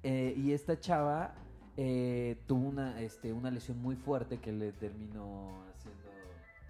[0.04, 1.34] Eh, y esta chava
[1.78, 6.02] eh, tuvo una, este, una lesión muy fuerte que le terminó haciendo...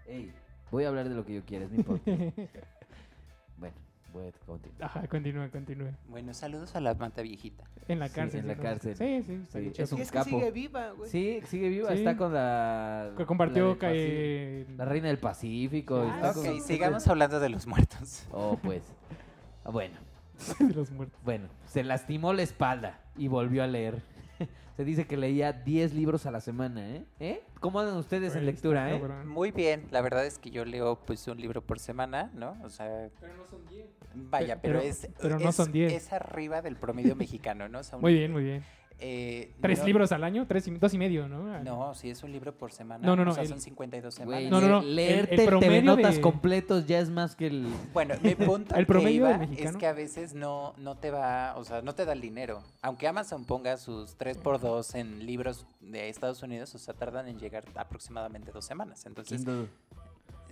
[0.07, 0.31] Ey,
[0.71, 2.09] voy a hablar de lo que yo quiera, es mi podcast.
[3.57, 3.75] bueno,
[4.21, 4.83] a continuar.
[4.89, 5.89] Ajá, continúa, continúa.
[6.07, 7.63] Bueno, saludos a la manta viejita.
[7.87, 8.39] En la Sí, cárcel.
[8.41, 8.61] en la ¿no?
[8.63, 8.95] cárcel.
[8.95, 10.29] Sí, sí, está Sí, es un es que capo.
[10.29, 11.09] sigue viva, güey.
[11.09, 11.97] Sí, sigue viva, Sí.
[11.99, 13.11] está con la...
[13.17, 14.65] Que compartió la que...
[14.77, 16.05] La reina del Pacífico.
[16.05, 18.25] y Ah, está Ok, con- sigamos hablando de los muertos.
[18.31, 18.83] Oh, pues.
[19.63, 19.95] Ah, Bueno.
[20.59, 21.19] de los muertos.
[21.23, 24.01] Bueno, se lastimó la espalda y volvió a leer.
[24.77, 27.03] se dice que leía 10 libros a la semana, ¿eh?
[27.19, 27.43] ¿Eh?
[27.59, 28.99] ¿Cómo andan ustedes en Güey, lectura, eh?
[28.99, 29.27] cabrón.
[29.27, 32.55] Muy bien, la verdad es que yo leo pues un libro por semana, ¿no?
[32.63, 33.85] O sea, Pero no son 10.
[34.15, 35.93] vaya, Pe- pero, pero- es, pero no es- son 10.
[35.93, 37.79] es arriba del promedio mexicano, ¿no?
[37.79, 38.63] O sea, un- Muy bien, muy bien.
[38.99, 40.45] Eh, ¿Tres no- libros al año?
[40.47, 41.59] ¿Tres y, dos y medio, no?
[41.63, 43.05] No, sí es un libro por semana.
[43.05, 44.51] No, no, O no, sea, el- son 52 Güey, semanas.
[44.51, 47.47] No, no, no, el- Leerte el el promedio Notas de- completos ya es más que
[47.47, 47.67] el...
[47.93, 49.69] Bueno, mi punto El que promedio iba mexicano.
[49.71, 52.63] es que a veces no, no te va, o sea, no te da el dinero.
[52.81, 57.65] Aunque Amazon ponga sus 3x2 en libros de Estados Unidos, o sea, tardan en llegar
[57.75, 59.05] aproximadamente dos semanas.
[59.05, 59.67] Entonces, Kindle.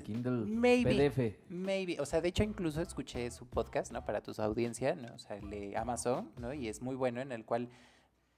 [0.03, 0.45] Kindle.
[0.45, 1.37] maybe, PDF.
[1.49, 4.03] maybe, o sea, de hecho incluso escuché su podcast, ¿no?
[4.03, 5.13] Para tu audiencia, ¿no?
[5.15, 6.53] O sea, el de Amazon, ¿no?
[6.53, 7.69] Y es muy bueno en el cual,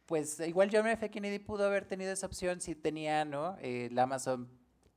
[0.05, 1.09] pues, igual John F.
[1.09, 3.57] Kennedy pudo haber tenido esa opción si tenía, ¿no?
[3.61, 4.47] Eh, el Amazon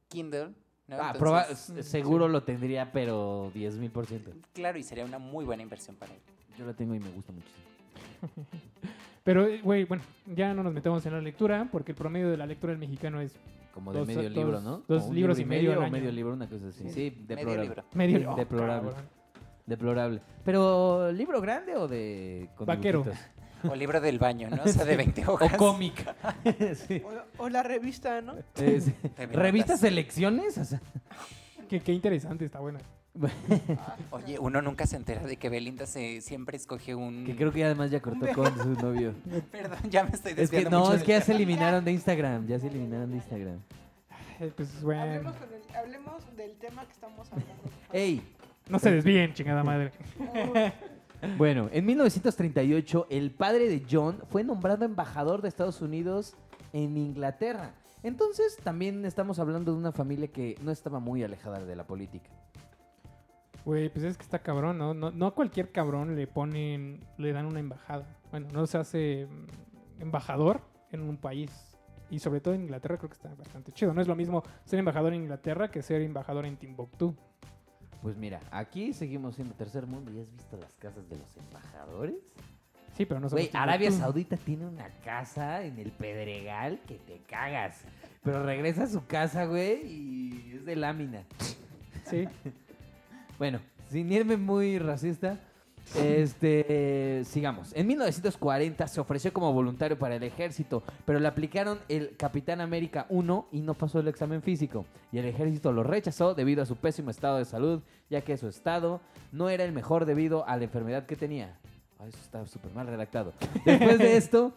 [0.09, 0.49] Kindle,
[0.87, 0.97] ¿no?
[1.01, 2.33] Ah, Entonces, proba- seguro sí.
[2.33, 4.31] lo tendría, pero 10 mil por ciento.
[4.53, 6.21] Claro, y sería una muy buena inversión para él.
[6.59, 7.65] Yo la tengo y me gusta muchísimo.
[9.25, 10.03] Pero, eh, güey, bueno,
[10.35, 13.21] ya no nos metemos en la lectura, porque el promedio de la lectura del mexicano
[13.21, 13.37] es
[13.75, 14.83] Como de Dos- medio dos- libro, ¿no?
[14.89, 16.91] dos Como libros libro y medio o libro, una cosa así.
[16.91, 17.63] Sí, Medio deplorable.
[17.63, 17.85] libro.
[17.93, 18.35] medio.
[18.35, 18.91] Deplorable.
[18.91, 19.09] cabrón.
[19.67, 20.21] Deplorable.
[20.45, 22.49] Pero, ¿libro grande o de...
[22.57, 23.01] con Vaquero.
[23.03, 23.29] dibujitos?
[23.69, 24.63] O libro del baño, ¿no?
[24.63, 25.55] O sea, de 20 hojas.
[25.55, 25.95] O cómic.
[26.87, 27.03] sí.
[27.39, 28.35] O, o la revista, ¿no?
[28.57, 28.95] Eh, sí.
[29.33, 30.59] ¿Revistas selecciones?
[30.59, 30.81] O sea,
[31.69, 32.79] Qué, qué interesante, está buena.
[34.11, 37.25] Oye, uno nunca se entera de que Belinda se, siempre escoge un...
[37.25, 39.13] que creo que además ya cortó con su novio.
[39.51, 41.27] Perdón, ya me estoy Es que desviando no, mucho es que ya tema.
[41.27, 42.47] se eliminaron de Instagram.
[42.47, 43.59] Ya se eliminaron de Instagram.
[44.57, 45.03] Pues, bueno.
[45.03, 47.55] Hablemos, con el- hablemos del tema que estamos hablando.
[47.93, 48.23] ¡Ey!
[48.69, 49.91] No se desvíen, chingada madre.
[51.37, 56.37] Bueno, en 1938 el padre de John fue nombrado embajador de Estados Unidos
[56.73, 57.75] en Inglaterra.
[58.03, 62.31] Entonces, también estamos hablando de una familia que no estaba muy alejada de la política.
[63.65, 64.95] Güey, pues es que está cabrón, ¿no?
[64.95, 65.27] ¿no?
[65.27, 68.07] A cualquier cabrón le ponen, le dan una embajada.
[68.31, 71.77] Bueno, no se hace mm, embajador en un país.
[72.11, 73.93] Y sobre todo en Inglaterra creo que está bastante chido.
[73.93, 77.15] No es lo mismo ser embajador en Inglaterra que ser embajador en Timbuktu.
[78.03, 82.17] Pues mira, aquí seguimos siendo tercer mundo y has visto las casas de los embajadores.
[82.97, 83.93] Sí, pero no Güey, Arabia.
[83.93, 87.83] Saudita tiene una casa en el Pedregal que te cagas.
[88.25, 91.25] Pero regresa a su casa, güey, y es de lámina.
[92.05, 92.27] Sí.
[93.39, 95.39] Bueno, sin irme muy racista,
[95.97, 97.73] este, sigamos.
[97.75, 103.07] En 1940 se ofreció como voluntario para el ejército, pero le aplicaron el Capitán América
[103.09, 104.85] 1 y no pasó el examen físico.
[105.13, 108.49] Y el ejército lo rechazó debido a su pésimo estado de salud, ya que su
[108.49, 109.01] estado
[109.33, 111.59] no era el mejor debido a la enfermedad que tenía.
[111.99, 113.33] Ah, eso está súper mal redactado.
[113.65, 114.53] Después de esto,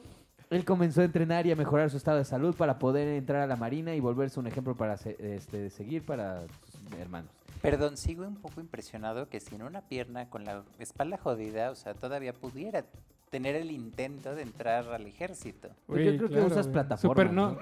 [0.51, 3.47] él comenzó a entrenar y a mejorar su estado de salud para poder entrar a
[3.47, 7.31] la marina y volverse un ejemplo para este, seguir para sus hermanos.
[7.61, 11.93] Perdón, sigo un poco impresionado que sin una pierna con la espalda jodida, o sea,
[11.93, 12.85] todavía pudiera
[13.29, 15.69] tener el intento de entrar al ejército.
[15.87, 16.73] Pues yo creo que usas güey.
[16.73, 17.51] plataformas, Super, ¿no?
[17.51, 17.57] no.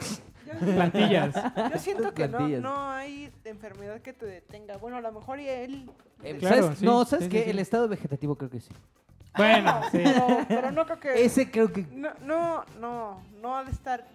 [0.76, 1.36] Plantillas.
[1.74, 4.78] Yo siento que no, no hay enfermedad que te detenga.
[4.78, 5.90] Bueno, a lo mejor y él.
[6.24, 6.80] Eh, Claro, ¿sabes?
[6.80, 7.38] sí, no, ¿sabes sí, qué?
[7.40, 7.50] sí, sí.
[7.52, 8.72] El estado vegetativo creo que sí.
[9.38, 10.00] Bueno, sí.
[10.04, 11.24] Pero, pero no creo que.
[11.24, 11.84] Ese creo que...
[11.92, 14.06] No, no, no, no ha de estar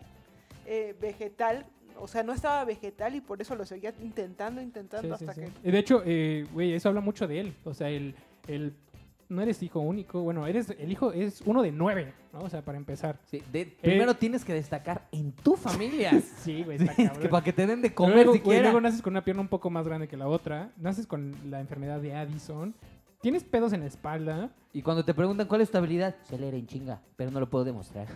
[0.66, 1.64] eh, vegetal.
[1.98, 5.50] O sea, no estaba vegetal y por eso lo seguía intentando, intentando Sí, hasta sí.
[5.62, 5.70] que.
[5.70, 7.54] De hecho, eh, güey, eso habla mucho de él.
[7.64, 8.14] O sea, el,
[8.48, 8.74] el,
[9.28, 10.22] no eres hijo único.
[10.22, 12.40] Bueno, eres el hijo es uno de nueve, ¿no?
[12.40, 13.18] O sea, para empezar.
[13.24, 16.10] sí, de- primero tienes que destacar en tu familia.
[16.44, 17.30] Sí, güey, está Es que cabrón.
[17.30, 18.62] para que te den de comer luego, siquiera.
[18.62, 20.70] luego naces con una pierna un poco más grande que la otra.
[20.76, 22.74] Naces con la enfermedad de Addison.
[23.24, 24.50] Tienes pedos en la espalda.
[24.74, 27.48] Y cuando te preguntan cuál es tu habilidad, se leer en chinga, pero no lo
[27.48, 28.06] puedo demostrar.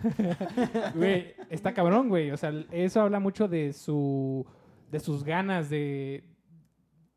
[0.94, 2.30] Güey, está cabrón, güey.
[2.30, 4.44] O sea, eso habla mucho de su.
[4.90, 6.24] de sus ganas de.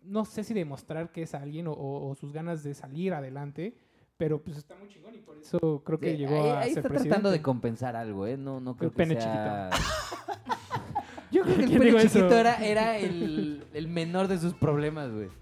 [0.03, 3.75] No sé si demostrar que es alguien o, sus ganas de salir adelante.
[4.15, 6.69] Pero pues está muy chingón y por eso creo que Sí, llegó ahí, a ahí
[6.69, 7.09] ser está presidente.
[7.09, 8.37] tratando de compensar algo, ¿eh?
[8.37, 9.69] No, no creo El que pene sea...
[11.29, 15.11] Yo creo que el ¿Quién pene chiquito era, era el, el menor de sus problemas,
[15.11, 15.40] güey.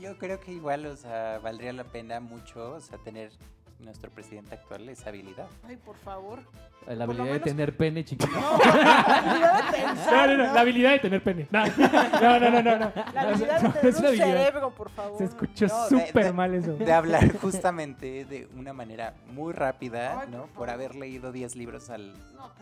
[0.00, 3.30] Yo creo que igual, o sea, valdría la pena mucho, o sea, tener
[3.78, 5.48] nuestro presidente actual esa habilidad.
[5.66, 6.38] Ay, por favor.
[6.86, 8.30] La habilidad de menos- tener pene chiquito.
[8.30, 11.48] No, la habilidad de No, no, no, la habilidad de tener pene.
[11.50, 12.62] No, no, no, no.
[12.62, 12.92] no, no.
[13.12, 15.18] La habilidad de No, tener es un cerebro, por favor.
[15.18, 16.74] Se escuchó No, de- súper de- mal eso.
[16.76, 20.42] De hablar justamente de una manera muy rápida, Ay, ¿no?
[20.46, 22.14] por Por haber leído 10 libros al,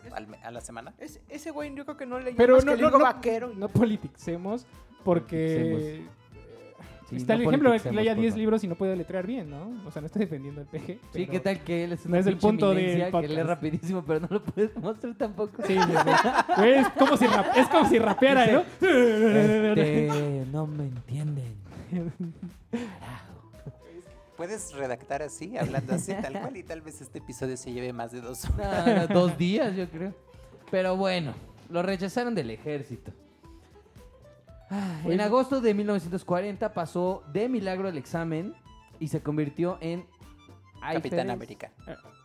[0.05, 0.95] es- al a la semana.
[0.99, 3.05] es- ese güey yo creo que no leyó Pero más no, que no, libro no,
[3.05, 3.53] vaquero.
[3.55, 4.67] no politiquemos
[5.05, 6.07] porque eh,
[7.11, 8.39] Sí, está no el ejemplo de que por favor.
[8.39, 9.71] libros y no puede letrear bien, ¿no?
[9.87, 10.99] O sea, no estoy defendiendo el PG.
[11.13, 14.03] Sí, ¿qué tal que él es no una es el punto eminencia que lee rapidísimo,
[14.07, 15.63] pero no lo puedes mostrar tampoco?
[15.67, 16.29] Sí, sí, sí.
[16.57, 18.61] Güey, es como si, rap- es como si rapeara, ¿no?
[18.81, 21.55] Este, no me entienden.
[24.37, 28.11] Puedes redactar así, hablando así, tal cual, y tal vez este episodio se lleve más
[28.11, 29.09] de dos No, horas.
[29.09, 30.13] no, dos días, yo creo.
[30.73, 31.35] Pero bueno,
[31.71, 33.13] lo rechazaron del ejército.
[34.77, 38.55] Ah, En agosto de 1940 pasó de milagro el examen
[38.99, 40.05] y se convirtió en
[40.81, 41.71] Capitán América.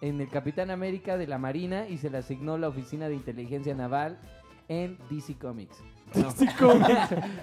[0.01, 3.73] en el Capitán América de la Marina y se le asignó la Oficina de Inteligencia
[3.75, 4.19] Naval
[4.67, 5.77] en DC Comics.
[6.15, 6.89] No, Sí, Comics.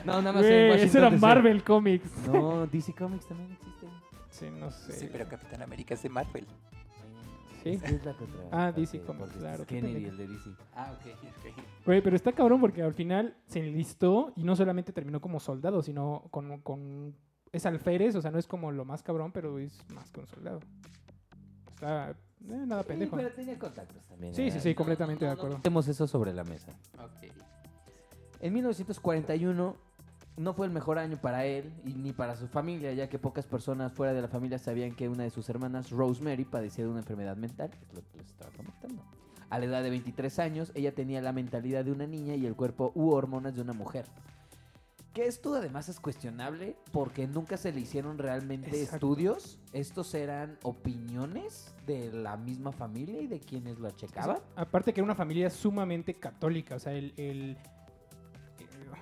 [0.05, 1.21] no nada más en Washington eso era DC.
[1.21, 2.11] Marvel Comics.
[2.27, 3.87] No, DC Comics también existe.
[4.31, 4.93] Sí, no sé.
[4.93, 6.45] Sí, pero Capitán América es de Marvel.
[7.71, 7.81] Sí.
[7.85, 10.51] Es, es la contra- Ah, DC porque- Comics, claro, Kennedy, el de DC.
[10.75, 11.65] Ah, ok, ok.
[11.87, 15.83] Güey, pero está cabrón porque al final se enlistó y no solamente terminó como soldado,
[15.83, 17.15] sino con, con...
[17.53, 20.27] Es alférez, o sea, no es como lo más cabrón, pero es más que un
[20.27, 20.61] soldado.
[21.75, 22.11] Está...
[22.11, 22.15] eh,
[22.67, 23.17] nada Sí, pendejo.
[23.17, 24.35] pero tenía contactos también.
[24.35, 24.51] Sí, ¿eh?
[24.51, 25.57] sí, sí, completamente de no, no acuerdo.
[25.59, 26.73] metemos eso sobre la mesa.
[26.99, 27.31] Ok.
[28.41, 29.77] En 1941
[30.37, 33.47] no fue el mejor año para él y ni para su familia, ya que pocas
[33.47, 37.01] personas fuera de la familia sabían que una de sus hermanas, Rosemary, padecía de una
[37.01, 39.03] enfermedad mental, es lo que les estaba comentando.
[39.49, 42.55] A la edad de 23 años, ella tenía la mentalidad de una niña y el
[42.57, 44.05] cuerpo u hormonas de una mujer.
[45.15, 48.97] Que esto además es cuestionable porque nunca se le hicieron realmente Exacto.
[48.97, 49.59] estudios.
[49.73, 54.39] Estos eran opiniones de la misma familia y de quienes lo checaban.
[54.57, 57.57] Aparte que era una familia sumamente católica, o sea, el, el-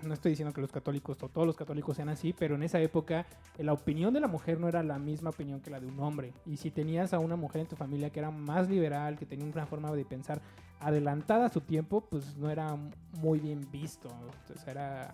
[0.06, 2.80] no estoy diciendo que los católicos o todos los católicos sean así, pero en esa
[2.80, 3.26] época
[3.58, 6.00] eh, la opinión de la mujer no era la misma opinión que la de un
[6.00, 6.32] hombre.
[6.46, 9.46] Y si tenías a una mujer en tu familia que era más liberal, que tenía
[9.46, 10.40] una forma de pensar
[10.80, 12.76] adelantada a su tiempo, pues no era
[13.18, 14.08] muy bien visto.
[14.42, 15.12] Entonces era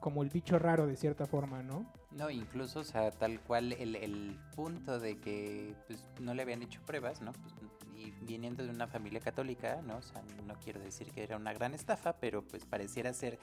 [0.00, 1.90] como el bicho raro de cierta forma, ¿no?
[2.12, 6.80] No, incluso, o sea, tal cual el, punto de que pues, no le habían hecho
[6.86, 7.32] pruebas, ¿no?
[7.32, 7.54] Pues,
[7.98, 9.96] y viniendo de una familia católica, ¿no?
[9.96, 13.38] O sea, no quiero decir que era una gran estafa, pero pues pareciera ser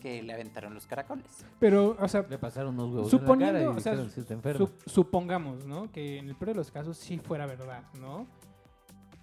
[0.00, 1.24] que le aventaron los caracoles.
[1.58, 4.10] Pero, o sea, Le pasaron unos huevos Suponiendo, en la cara y o sea, dijeron,
[4.12, 4.66] "Sí, está enfermo".
[4.66, 5.90] Sup- supongamos, ¿no?
[5.90, 8.26] Que en el peor de los casos sí fuera verdad, ¿no?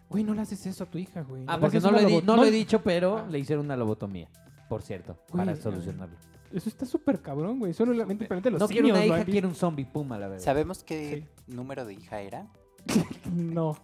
[0.10, 1.44] Güey, no le haces eso a tu hija, güey.
[1.48, 3.28] Ah, porque no lo, he no lo he dicho, pero Ah.
[3.30, 4.28] le hicieron una lobotomía,
[4.70, 6.16] por cierto, Güey, para eh, solucionarlo.
[6.52, 7.74] Eso está súper cabrón, güey.
[7.74, 10.44] Solamente para los No quiero una hija, quiero un zombie puma, la verdad.
[10.44, 12.48] ¿Sabemos qué número de hija era?
[13.34, 13.76] No.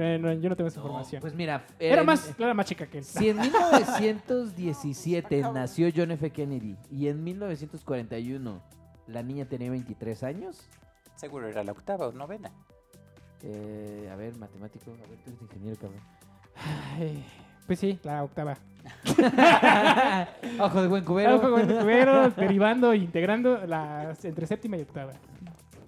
[0.00, 1.20] Eh, no, yo no tengo esa no, información.
[1.20, 3.04] Pues mira, era, en- más, era más chica que él.
[3.04, 6.30] Si en 1917 nació John F.
[6.30, 8.62] Kennedy y en 1941
[9.08, 10.68] la niña tenía 23 años,
[11.16, 12.50] Seguro era la octava o novena.
[13.42, 16.00] eh, a ver, matemático, a ver, tú eres ingeniero, cabrón.
[16.96, 17.24] Ay,
[17.66, 18.56] pues sí, la octava.
[20.60, 21.30] Ojo de buen cubero.
[21.30, 25.12] Algo con el cubero, derivando e integrando las entre séptima y octava.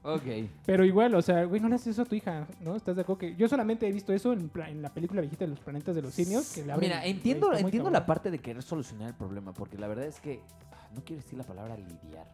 [0.03, 0.23] Ok.
[0.65, 2.75] Pero igual, o sea, güey, no le haces eso a tu hija, ¿no?
[2.75, 3.19] ¿Estás de acuerdo?
[3.19, 6.03] Que yo solamente he visto eso en, en la película viejita de los planetas de
[6.03, 6.53] los simios.
[6.53, 10.21] Que Mira, entiendo, entiendo la parte de querer solucionar el problema, porque la verdad es
[10.21, 10.41] que
[10.73, 12.27] ah, no quiero decir la palabra lidiar,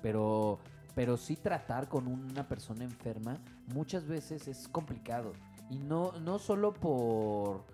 [0.00, 0.58] pero,
[0.94, 3.38] pero sí tratar con una persona enferma
[3.74, 5.32] muchas veces es complicado.
[5.70, 7.64] Y no, no solo por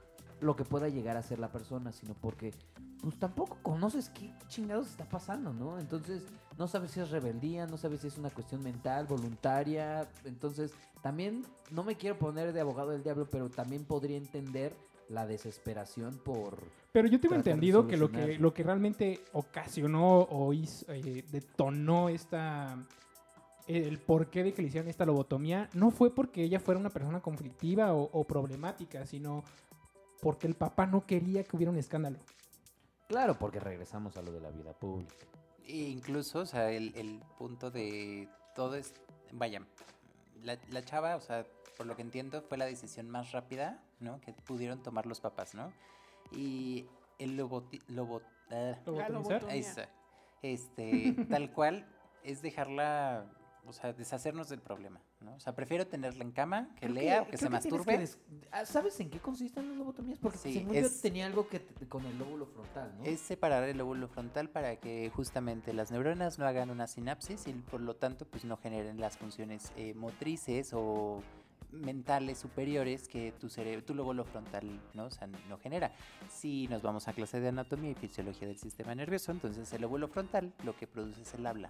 [0.40, 2.55] lo que pueda llegar a ser la persona, sino porque
[3.01, 5.79] pues tampoco conoces qué chingados está pasando, ¿no?
[5.79, 6.24] Entonces
[6.59, 10.09] no sabes si es rebeldía, no sabes si es una cuestión mental, voluntaria.
[10.25, 14.75] Entonces también no me quiero poner de abogado del diablo, pero también podría entender
[15.09, 16.59] la desesperación por...
[16.92, 22.09] Pero yo tengo entendido que lo que lo que realmente ocasionó o hizo, eh, detonó
[22.09, 22.77] esta
[23.68, 27.21] el porqué de que le hicieran esta lobotomía no fue porque ella fuera una persona
[27.21, 29.44] conflictiva o, o problemática, sino
[30.21, 32.18] porque el papá no quería que hubiera un escándalo.
[33.07, 35.27] Claro, porque regresamos a lo de la vida pública.
[35.69, 38.95] E incluso, o sea, el, el punto de todo es,
[39.33, 39.63] vaya,
[40.43, 44.21] la, la chava, o sea, por lo que entiendo, fue la decisión más rápida, ¿no?
[44.21, 45.73] Que pudieron tomar los papás, ¿no?
[46.33, 46.87] Y
[47.19, 48.75] el lobo, lobo, ah,
[50.43, 51.87] este, tal cual,
[52.25, 53.27] es dejarla,
[53.67, 55.35] o sea, deshacernos del problema, ¿no?
[55.35, 57.99] O sea, prefiero tenerla en cama, que Creo lea o que se que masturbe.
[57.99, 58.19] des-
[58.53, 60.19] Ah, ¿Sabes en qué consisten las lobotomías?
[60.19, 63.05] Porque Sí, según yo es- tenía algo que con el lóbulo frontal, ¿no?
[63.05, 67.53] Es separar el lóbulo frontal para que justamente las neuronas no hagan una sinapsis y
[67.53, 71.23] por lo tanto pues no generen las funciones eh, motrices o
[71.71, 75.05] mentales superiores que tu cerebro, tu lóbulo frontal ¿no?
[75.07, 75.93] O sea, no genera.
[76.31, 80.09] Si nos vamos a clase de anatomía y fisiología del sistema nervioso, entonces el lóbulo
[80.09, 81.69] frontal lo que produce es el habla.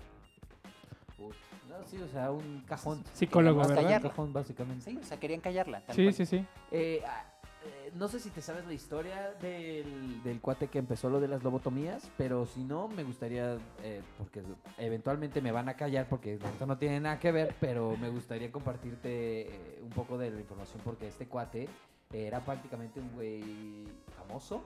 [1.68, 3.02] No, sí, o sea, un cajón.
[3.12, 3.61] Psicólogo.
[3.62, 4.90] Un cajón, básicamente.
[4.90, 5.81] Sí, o sea, querían callarla.
[5.85, 6.14] tal Sí, cual.
[6.14, 6.46] sí, sí.
[6.70, 7.24] Eh, ah,
[7.64, 11.28] eh, no sé si te sabes la historia del, del cuate que empezó lo de
[11.28, 14.42] las lobotomías, pero si no, me gustaría, eh, porque
[14.78, 18.50] eventualmente me van a callar porque esto no tiene nada que ver, pero me gustaría
[18.50, 21.68] compartirte eh, un poco de la información porque este cuate
[22.12, 24.62] era prácticamente un güey famoso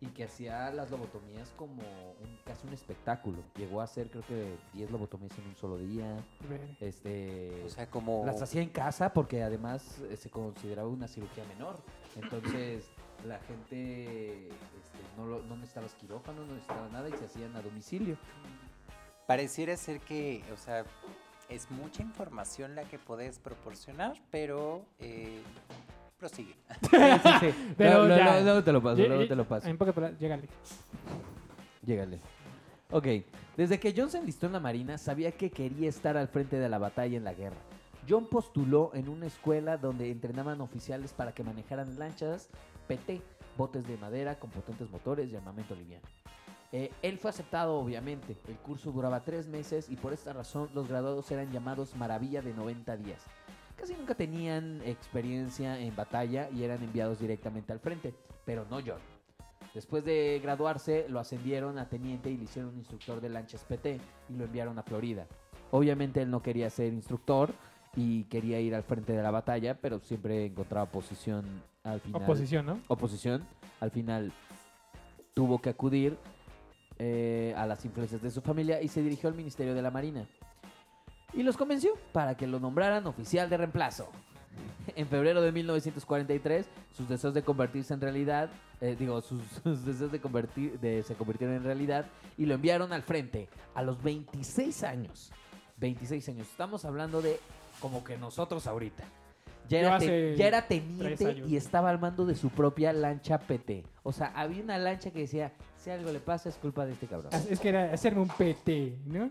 [0.00, 3.38] y que hacía las lobotomías como un, casi un espectáculo.
[3.56, 6.16] Llegó a hacer creo que 10 lobotomías en un solo día.
[6.80, 8.24] Este, O sea, como...
[8.26, 11.76] las hacía en casa porque además eh, se consideraba una cirugía menor.
[12.14, 12.84] Entonces
[13.26, 17.62] la gente este, no, lo- no necesitaba quirófano, no necesitaba nada y se hacían a
[17.62, 18.18] domicilio.
[19.26, 20.84] Pareciera ser que, o sea,
[21.48, 25.40] es mucha información la que puedes proporcionar, pero eh,
[26.18, 26.54] prosigue.
[26.82, 27.74] Sí, sí, sí.
[27.76, 28.24] Pero Luego- ya.
[28.24, 29.68] luego- luego te lo paso, Lle- luego te lo paso.
[29.68, 30.48] En pocas palabras, llégale.
[31.84, 32.20] Llégale.
[32.90, 33.06] Ok,
[33.56, 36.68] desde que John se enlistó en la Marina, sabía que quería estar al frente de
[36.68, 37.56] la batalla en la guerra.
[38.08, 42.48] John postuló en una escuela donde entrenaban oficiales para que manejaran lanchas
[42.86, 43.20] PT,
[43.56, 46.06] botes de madera con potentes motores y armamento liviano.
[46.72, 48.36] Eh, él fue aceptado, obviamente.
[48.46, 52.52] El curso duraba tres meses y por esta razón los graduados eran llamados Maravilla de
[52.54, 53.20] 90 días.
[53.76, 59.00] Casi nunca tenían experiencia en batalla y eran enviados directamente al frente, pero no John.
[59.74, 64.32] Después de graduarse, lo ascendieron a teniente y le hicieron instructor de lanchas PT y
[64.34, 65.26] lo enviaron a Florida.
[65.70, 67.52] Obviamente él no quería ser instructor
[67.94, 71.44] y quería ir al frente de la batalla, pero siempre encontraba posición
[71.82, 72.22] al final.
[72.22, 72.80] Oposición, ¿no?
[72.88, 73.46] Oposición.
[73.80, 74.32] Al final
[75.34, 76.16] tuvo que acudir
[76.98, 80.26] eh, a las influencias de su familia y se dirigió al Ministerio de la Marina.
[81.32, 84.10] Y los convenció para que lo nombraran oficial de reemplazo.
[84.96, 88.48] En febrero de 1943, sus deseos de convertirse en realidad,
[88.80, 92.06] eh, digo, sus, sus deseos de convertir, de, se convirtieron en realidad
[92.38, 95.30] y lo enviaron al frente a los 26 años.
[95.78, 96.48] 26 años.
[96.48, 97.38] Estamos hablando de
[97.80, 99.04] como que nosotros ahorita.
[99.68, 103.84] Ya era, te- ya era teniente y estaba al mando de su propia lancha PT.
[104.04, 107.08] O sea, había una lancha que decía, si algo le pasa es culpa de este
[107.08, 107.32] cabrón.
[107.50, 109.28] Es que era hacerme un PT, ¿no?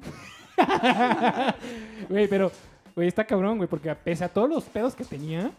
[2.09, 2.51] Güey, pero,
[2.95, 5.51] güey, está cabrón, güey, porque pese a todos los pedos que tenía,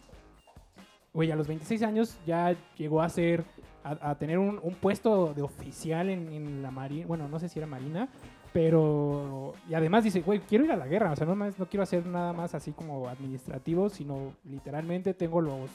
[1.13, 3.43] güey, a los 26 años ya llegó a ser,
[3.83, 7.67] a, tener un, puesto de oficial en, en la marina, bueno, no sé si era
[7.67, 8.09] marina,
[8.53, 11.67] pero, y además dice, güey, quiero ir a la guerra, o sea, no, más, no
[11.67, 15.69] quiero hacer nada más así como administrativo, sino literalmente tengo los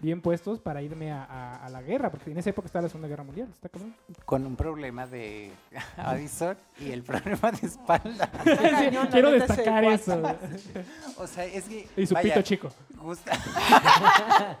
[0.00, 2.88] bien puestos para irme a, a- a la guerra, porque en esa época estaba la
[2.88, 3.94] Segunda Guerra Mundial, está cabrón.
[4.24, 5.50] Con un problema de
[5.96, 8.30] Addison y el problema de espalda.
[9.10, 10.22] Quiero destacar eso.
[11.18, 11.88] O sea, es que.
[11.96, 12.68] Y su vaya, pito chico.
[13.02, 14.58] O sea,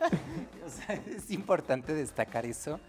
[1.16, 2.80] es importante destacar eso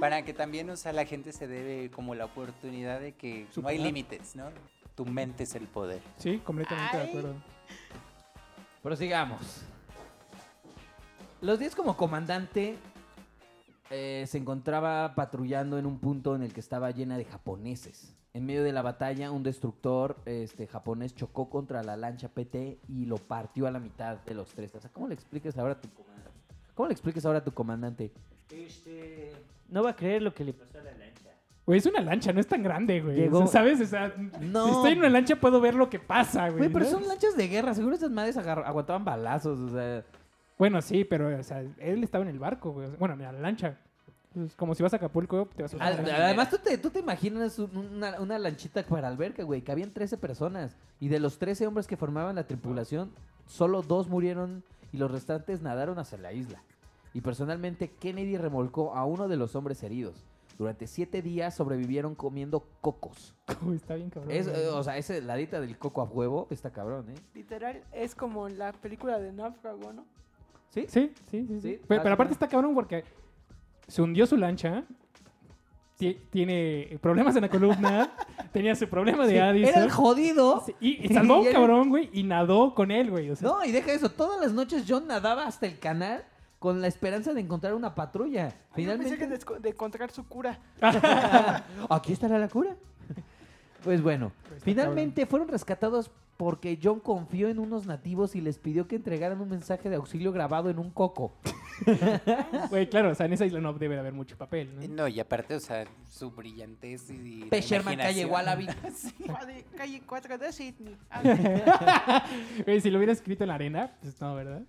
[0.00, 3.68] para que también, o sea, la gente se debe como la oportunidad de que no
[3.68, 4.46] hay límites, ¿no?
[4.94, 6.00] Tu mente es el poder.
[6.18, 7.34] Sí, completamente de acuerdo.
[8.82, 9.62] Prosigamos.
[11.42, 12.76] Los días como comandante
[13.90, 18.14] eh, se encontraba patrullando en un punto en el que estaba llena de japoneses.
[18.34, 23.04] En medio de la batalla, un destructor este, japonés chocó contra la lancha PT y
[23.04, 24.74] lo partió a la mitad de los tres.
[24.74, 26.30] O sea, ¿cómo le explicas ahora a tu comandante?
[26.74, 28.10] ¿Cómo le explicas ahora a tu comandante?
[28.50, 29.32] Este.
[29.68, 31.28] No va a creer lo que le pasó a la lancha.
[31.66, 33.16] Güey, es una lancha, no es tan grande, güey.
[33.16, 33.80] Llegó- O sea, ¿Sabes?
[33.82, 34.64] O sea, No.
[34.66, 36.58] si estoy en una lancha puedo ver lo que pasa, güey.
[36.58, 36.90] Güey, pero ¿no?
[36.92, 37.74] son lanchas de guerra.
[37.74, 39.58] Seguro esas madres agar- aguantaban balazos.
[39.60, 40.04] O sea,
[40.58, 42.88] Bueno, sí, pero, o sea, él estaba en el barco, güey.
[42.98, 43.78] Bueno, en la lancha.
[44.32, 47.00] Pues, como si vas a Acapulco, te vas a Al- además, tú te, tú te
[47.00, 49.62] imaginas un- una, una lanchita para alberca, güey.
[49.62, 50.76] Cabían 13 personas.
[51.00, 53.10] Y de los 13 hombres que formaban la tripulación,
[53.46, 56.62] solo dos murieron y los restantes nadaron hacia la isla.
[57.12, 60.24] Y personalmente, Kennedy remolcó a uno de los hombres heridos.
[60.58, 63.34] Durante siete días sobrevivieron comiendo cocos.
[63.66, 64.30] Uy, está bien cabrón.
[64.30, 64.62] Es, güey.
[64.62, 67.14] eh, o sea, ese ladita del coco a huevo está cabrón, ¿eh?
[67.34, 70.06] Literal, es como la película de Náufrago, ¿no?
[70.74, 70.86] ¿Sí?
[70.88, 71.80] Sí, sí, sí.
[71.86, 73.04] Pero, aparte está cabrón porque
[73.86, 74.84] se hundió su lancha.
[75.98, 78.10] ti- Tiene problemas en la columna.
[78.52, 79.68] tenía su problema de Sí, Addison.
[79.74, 80.62] Era el jodido.
[80.64, 83.30] Sí, y, y salvó a un era- cabrón, güey, y nadó con él, güey.
[83.30, 84.10] O sea, No, y deja eso.
[84.10, 86.24] Todas las noches John nadaba hasta el canal
[86.58, 88.48] con la esperanza de encontrar una patrulla.
[88.48, 89.18] Yo pensé Finalmente...
[89.18, 90.58] que de, encontrar su cura.
[91.90, 92.76] Aquí estará la cura.
[93.84, 96.10] Pues bueno, Pues está finalmente fueron rescatados
[96.42, 100.32] porque John confió en unos nativos y les pidió que entregaran un mensaje de auxilio
[100.32, 101.36] grabado en un coco.
[102.70, 104.94] Güey, claro, o sea, en esa isla no debe de haber mucho papel, ¿no?
[104.94, 107.44] No, y aparte, o sea, su brillantez y.
[107.44, 108.24] Pesherman calle.
[108.26, 108.66] Wallaby.
[108.92, 109.12] Sí.
[109.24, 110.96] Calle, calle 4 de Sydney.
[111.12, 112.24] Ah,
[112.64, 114.62] Güey, si lo hubiera escrito en la arena, pues no, ¿verdad?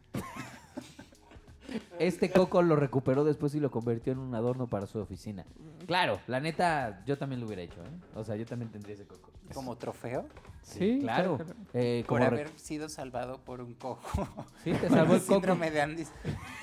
[2.00, 5.46] Este coco lo recuperó después y lo convirtió en un adorno para su oficina.
[5.88, 7.90] Claro, la neta, yo también lo hubiera hecho, ¿eh?
[8.16, 9.30] O sea, yo también tendría ese coco.
[9.54, 10.26] Como trofeo
[10.62, 11.36] Sí, claro.
[11.36, 14.26] claro, Eh, por como haber sido salvado por un cojo.
[14.64, 15.34] Sí, te salvó el coco.
[15.34, 16.10] Síndrome de Andes.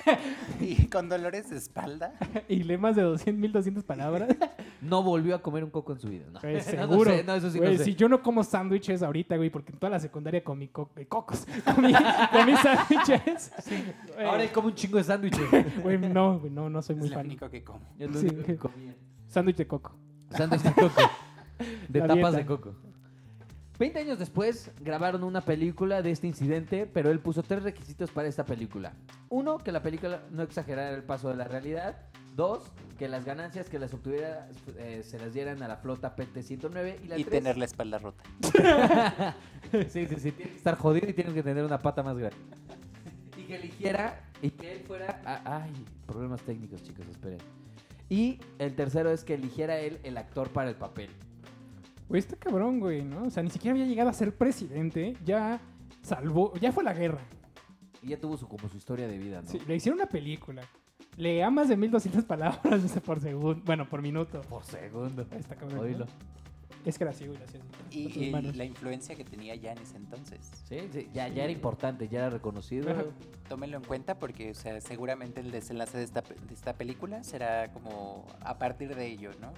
[0.61, 2.15] y con dolores de espalda.
[2.49, 4.29] Y lee más de 200, 1200 palabras.
[4.83, 6.25] No volvió a comer un coco en su vida.
[6.33, 7.11] No, Güey, No, no seguro.
[7.11, 7.85] sé, no, eso sí no Güey, sé.
[7.85, 11.05] si yo no como sándwiches ahorita, güey, porque en toda la secundaria comí co- eh,
[11.05, 11.47] cocos.
[11.75, 11.93] Comí,
[12.33, 13.53] comí sándwiches.
[14.15, 15.49] Güey, Ahora él come un chingo de sándwiches.
[15.83, 17.27] Güey, no, güey, no, no soy muy Es lo fan.
[17.27, 17.81] único que como.
[17.99, 18.27] Es lo Sí.
[18.27, 18.95] único que comía.
[19.29, 19.93] Sándwich de coco.
[20.31, 21.01] Sándwich de coco.
[21.89, 22.37] De La tapas dieta.
[22.39, 22.75] de coco.
[23.79, 28.29] Veinte años después grabaron una película de este incidente, pero él puso tres requisitos para
[28.29, 28.93] esta película.
[29.31, 31.97] Uno, que la película no exagerara el paso de la realidad.
[32.37, 36.97] Dos, que las ganancias que las obtuviera eh, se las dieran a la flota PT-109.
[37.05, 38.23] Y, la Y tres- tener la espalda rota.
[39.89, 40.33] sí, sí, sí.
[40.33, 42.37] Tiene que estar jodido y tiene que tener una pata más grande.
[43.37, 45.21] Y que eligiera y que él fuera...
[45.25, 45.73] a- ay,
[46.07, 47.39] problemas técnicos, chicos, esperen.
[48.09, 51.11] Y el tercero es que eligiera él el actor para el papel.
[52.09, 53.25] Güey, está cabrón, güey, ¿no?
[53.25, 55.17] O sea, ni siquiera había llegado a ser presidente.
[55.25, 55.61] Ya
[56.03, 57.21] salvó, ya fue la guerra.
[58.03, 59.49] Y ya tuvo su, como su historia de vida, ¿no?
[59.49, 60.63] Sí, le hicieron una película.
[61.17, 63.63] Leía más de 1200 palabras por segundo.
[63.65, 64.41] Bueno, por minuto.
[64.43, 65.23] Por segundo.
[65.31, 65.99] Está cabrón.
[66.01, 66.07] ¿no?
[66.85, 69.97] Es que era ciego y hacía así Y, la influencia que tenía ya en ese
[69.99, 70.39] entonces.
[70.69, 72.91] Sí, sí, ya, ya era importante, ya era reconocido.
[72.91, 73.05] Ajá.
[73.49, 77.23] Tómenlo en cuenta porque, o sea, seguramente el desenlace de esta, pe- de esta película
[77.23, 79.53] será como a partir de ello, ¿no?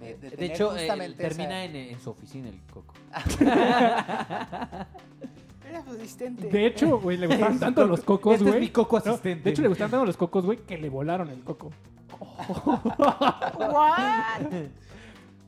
[0.00, 2.92] De, de De tener hecho, eh, esa- termina en, en su oficina el coco.
[5.68, 6.48] Era su asistente.
[6.48, 8.60] De hecho, güey, le gustaban tanto los cocos, Este es güey.
[8.60, 9.44] mi coco No, asistente.
[9.44, 11.70] de hecho, le gustaban tanto los cocos, güey, que le volaron el coco.
[13.58, 14.52] ¿What?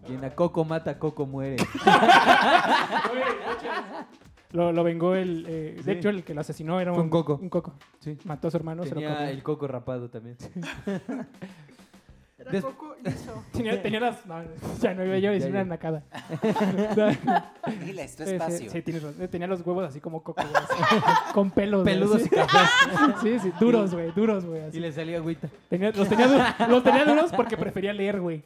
[0.08, 1.56] Quien a coco mata, coco muere.
[4.52, 5.44] Lo, lo vengó el.
[5.46, 5.82] eh, Sí.
[5.84, 7.38] De hecho, el que lo asesinó era Fue un, un coco.
[7.40, 7.74] Un coco.
[8.00, 8.16] Sí.
[8.24, 9.28] Mató a su hermano, se lo Tenía comió.
[9.30, 10.38] el coco rapado también.
[12.38, 13.44] Era Des- Coco liso.
[13.52, 14.24] Tenía, tenía las.
[14.24, 14.36] No,
[14.80, 16.02] ya no iba yo a decir Ya, una nacada.
[17.84, 18.70] Dile, es tu Sí, sí, espacio.
[18.70, 19.28] sí, tienes razón.
[19.28, 21.82] Tenía los huevos así como coco, güey, así, con pelos.
[21.82, 22.26] güey, Peludos así.
[22.26, 22.70] y cafés.
[23.20, 24.62] Sí, sí, duros, güey, duros, güey.
[24.62, 24.78] así.
[24.78, 25.48] Y le salía agüita.
[25.68, 28.42] Tenía- los, tenía, du- los tenía duros porque prefería leer, güey.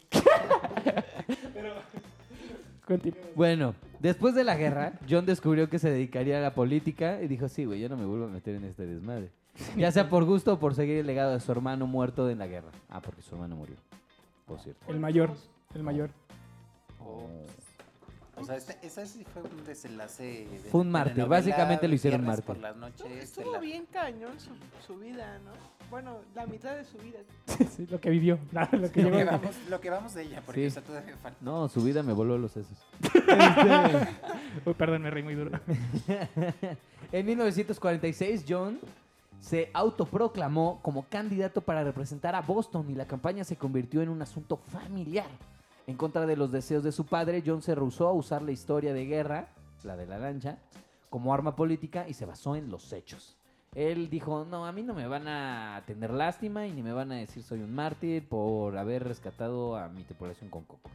[1.54, 1.74] Pero.
[3.36, 7.48] Bueno, después de la guerra, John descubrió que se dedicaría a la política y dijo,
[7.48, 9.30] sí, güey, yo no me vuelvo a meter en este desmadre.
[9.76, 12.46] Ya sea por gusto o por seguir el legado de su hermano muerto en la
[12.46, 12.70] guerra.
[12.90, 13.76] Ah, porque su hermano murió,
[14.46, 14.84] por cierto.
[14.88, 15.30] El mayor.
[15.74, 16.10] El mayor.
[17.00, 17.28] Oh.
[18.36, 20.22] O sea, este, ese sí fue un desenlace.
[20.50, 22.44] de- Fue un novela, básicamente lo hicieron mártir.
[22.46, 23.08] por las noches.
[23.08, 24.50] de Estuvo la- bien cañón su,
[24.86, 25.50] su vida, ¿no?
[25.90, 27.18] Bueno, la mitad de su vida.
[27.76, 28.38] Sí, lo que vivió.
[28.52, 29.18] Nada, lo que Lo llegó.
[29.18, 30.66] que, vamos, lo que vamos de ella, porque Sí.
[30.66, 31.38] o sea, todavía falta.
[31.42, 32.78] No, su vida me voló los sesos.
[34.64, 35.58] Uy, perdón, me reí muy duro.
[37.12, 38.78] En 1946, John
[39.40, 44.22] se autoproclamó como candidato para representar a Boston y la campaña se convirtió en un
[44.22, 45.26] asunto familiar.
[45.86, 48.92] En contra de los deseos de su padre, John se rehusó a usar la historia
[48.94, 49.48] de guerra,
[49.82, 50.58] la de la lancha,
[51.10, 53.36] como arma política y se basó en los hechos.
[53.74, 57.10] Él dijo, no, a mí no me van a tener lástima y ni me van
[57.10, 60.92] a decir soy un mártir por haber rescatado a mi tripulación con cocos.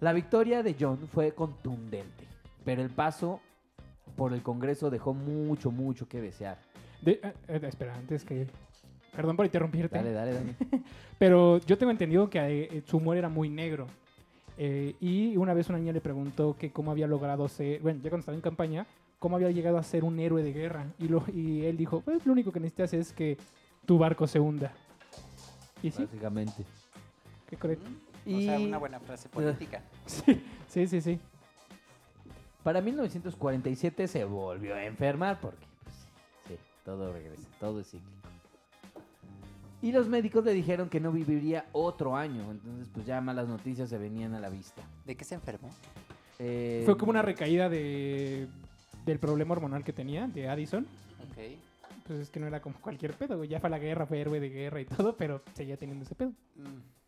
[0.00, 2.26] La victoria de John fue contundente,
[2.64, 3.40] pero el paso
[4.16, 6.58] por el Congreso dejó mucho, mucho que desear.
[7.02, 8.46] De- eh, eh, espera, antes que.
[9.14, 9.96] Perdón por interrumpirte.
[9.96, 10.54] Dale, dale, dale.
[11.18, 13.86] Pero yo tengo entendido que eh, su humor era muy negro.
[14.56, 18.10] Eh, y una vez una niña le preguntó que cómo había logrado ser, bueno, ya
[18.10, 18.86] cuando estaba en campaña,
[19.18, 20.86] cómo había llegado a ser un héroe de guerra.
[20.98, 23.38] Y, lo, y él dijo, pues lo único que necesitas es que
[23.86, 24.72] tu barco se hunda.
[25.82, 26.64] Y sí, Básicamente.
[27.48, 27.88] qué correcto.
[28.26, 29.82] O sea, una buena frase política.
[30.06, 31.20] Sí, sí, sí, sí.
[32.62, 35.94] Para 1947 se volvió a enfermar porque, pues,
[36.48, 38.19] sí, todo regresa, todo es cíclico.
[39.82, 43.88] Y los médicos le dijeron que no viviría otro año, entonces pues ya malas noticias
[43.88, 44.82] se venían a la vista.
[45.06, 45.70] ¿De qué se enfermó?
[46.38, 48.46] Eh, Fue como una recaída de,
[49.06, 50.86] del problema hormonal que tenía, de Addison.
[51.30, 51.58] Ok.
[52.06, 53.48] Pues es que no era como cualquier pedo, güey.
[53.48, 56.14] Ya fue a la guerra, fue héroe de guerra y todo, pero seguía teniendo ese
[56.14, 56.30] pedo.
[56.56, 56.99] Mm.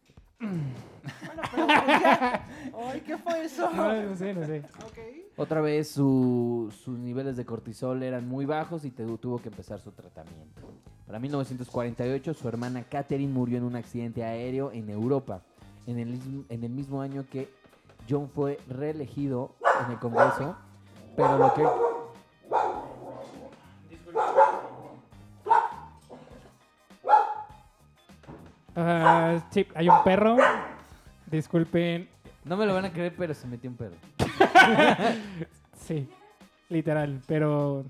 [0.42, 2.84] Bueno, pero pues.
[2.88, 3.70] Ay, ¿qué fue eso?
[3.72, 4.62] No, no sé, no sé.
[4.84, 4.98] Ok.
[5.36, 9.80] Otra vez su- sus niveles de cortisol eran muy bajos y te- tuvo que empezar
[9.80, 10.60] su tratamiento.
[11.06, 15.42] Para 1948 su hermana Catherine murió en un accidente aéreo en Europa,
[15.86, 17.48] en el, en el mismo año que
[18.08, 19.54] John fue reelegido
[19.86, 20.56] en el Congreso,
[21.16, 21.62] pero lo que...
[28.76, 30.36] Ah, sí, hay un perro.
[31.30, 32.08] Disculpen.
[32.44, 33.96] No me lo van a creer, pero se metió un perro.
[35.78, 36.08] Sí,
[36.68, 37.20] literal.
[37.26, 37.84] Pero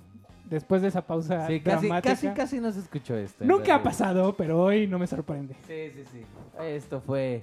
[0.49, 2.15] después de esa pausa Sí, casi, dramática.
[2.15, 3.45] casi, casi no se escuchó esto.
[3.45, 5.55] Nunca ha pasado, pero hoy no me sorprende.
[5.67, 6.23] Sí, sí, sí.
[6.63, 7.43] Esto fue...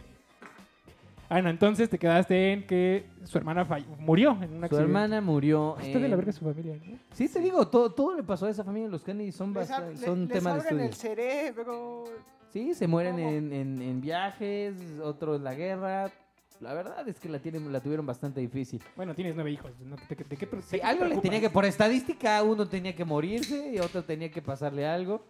[1.31, 3.63] Ah, no, entonces te quedaste en que su hermana
[3.99, 4.77] murió en un Su accidente.
[4.77, 6.97] hermana murió Está de la verga su familia, ¿no?
[7.13, 8.89] Sí, te digo, todo, todo le pasó a esa familia.
[8.89, 9.91] Los Kennedy son, Les, son le-
[10.25, 10.85] les tema de abren estudio.
[10.85, 12.03] el cerebro.
[12.51, 14.73] Sí, se mueren en, en- en viajes,
[15.03, 16.11] otro en la guerra.
[16.59, 18.81] La verdad es que la, tienen, la tuvieron bastante difícil.
[18.95, 19.71] Bueno, tienes nueve hijos.
[19.81, 19.95] ¿no?
[20.09, 21.21] ¿De, qué- de qué, de Sí, qué te algo le preocupas?
[21.21, 25.23] tenía que, por estadística, uno tenía que morirse y otro tenía que pasarle algo.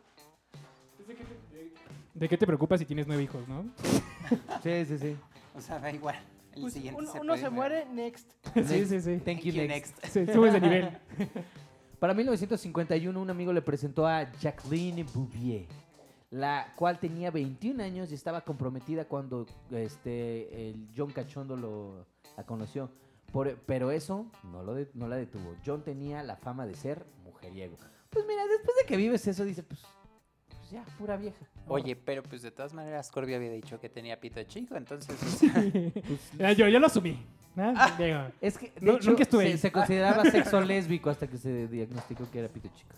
[2.13, 3.65] ¿De qué te preocupas si tienes nueve hijos, no?
[4.63, 5.15] Sí, sí, sí.
[5.55, 6.15] O sea, da igual.
[6.53, 8.31] El Pues siguiente uno se uno puede se muere, next.
[8.65, 9.17] sí, sí, sí.
[9.23, 10.03] Thank you, next.
[10.05, 10.89] Sí, subes de nivel.
[11.99, 15.65] Para 1951, un amigo le presentó a Jacqueline Bouvier,
[16.31, 22.05] la cual tenía 21 años y estaba comprometida cuando este, el John Cachondo lo,
[22.37, 22.91] la conoció.
[23.31, 25.55] Por- pero eso no, lo de- no la detuvo.
[25.65, 27.77] John tenía la fama de ser mujeriego.
[28.09, 29.81] Pues mira, después de que vives eso, dice, pues,
[30.47, 31.45] pues ya, pura vieja.
[31.67, 35.25] Oye, pero pues de todas maneras Corby había dicho que tenía pito chico, entonces o
[35.37, 35.53] sea,
[36.37, 37.23] Pues, yo, yo lo asumí.
[37.55, 37.73] ¿No?
[37.97, 39.57] Digo, es que, de No, hecho, nunca estuve se, ahí.
[39.57, 42.95] se consideraba sexo lésbico hasta que se diagnosticó que era pito chico.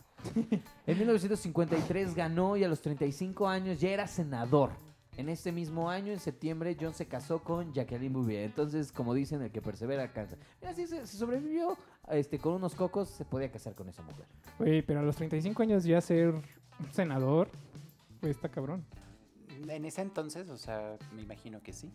[0.86, 4.72] En 1953 ganó y a los 35 años ya era senador.
[5.18, 8.44] En este mismo año, en septiembre, John se casó con Jacqueline Bouvier.
[8.44, 10.38] Entonces, como dicen, el que persevera alcanza.
[10.62, 11.78] Mira, si se, se sobrevivió
[12.10, 14.26] este, con unos cocos, se podía casar con esa mujer.
[14.58, 16.34] Güey, pero a los 35 años ya ser
[16.92, 17.50] senador,
[18.22, 18.86] pues está cabrón.
[19.68, 21.92] en ese entonces, o sea, me imagino que sí.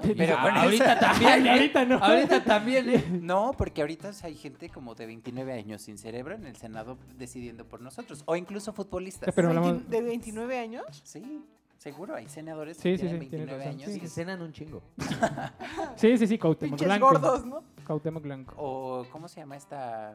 [0.00, 1.50] Pero Pero con ahorita esa- también, ¿eh?
[1.50, 1.98] ahorita no.
[1.98, 3.04] Ahorita también, ¿eh?
[3.22, 7.64] No, porque ahorita hay gente como de 29 años sin cerebro en el Senado decidiendo
[7.66, 9.34] por nosotros, o incluso futbolistas.
[9.34, 10.84] Pero hablamos- ¿De 29 años?
[11.04, 11.42] Sí,
[11.78, 13.80] seguro, hay senadores Sí, que sí, tienen sí, tienes 29 razón.
[13.80, 13.90] años.
[13.94, 14.82] Y y- que cenan un chingo.
[15.96, 17.06] Sí, sí, sí, Cuauhtémoc Blanco.
[17.08, 17.64] gordos, ¿no?
[17.86, 18.54] Cuauhtémoc Blanco.
[18.56, 20.14] O, ¿cómo se llama esta,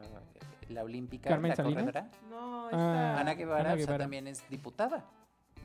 [0.70, 1.84] la olímpica, Carmen la Salinas.
[1.84, 2.10] corredora?
[2.30, 3.20] No, Ah, está.
[3.20, 4.04] Ana Guevara, Ana o sea, Guevara.
[4.04, 5.04] también es diputada.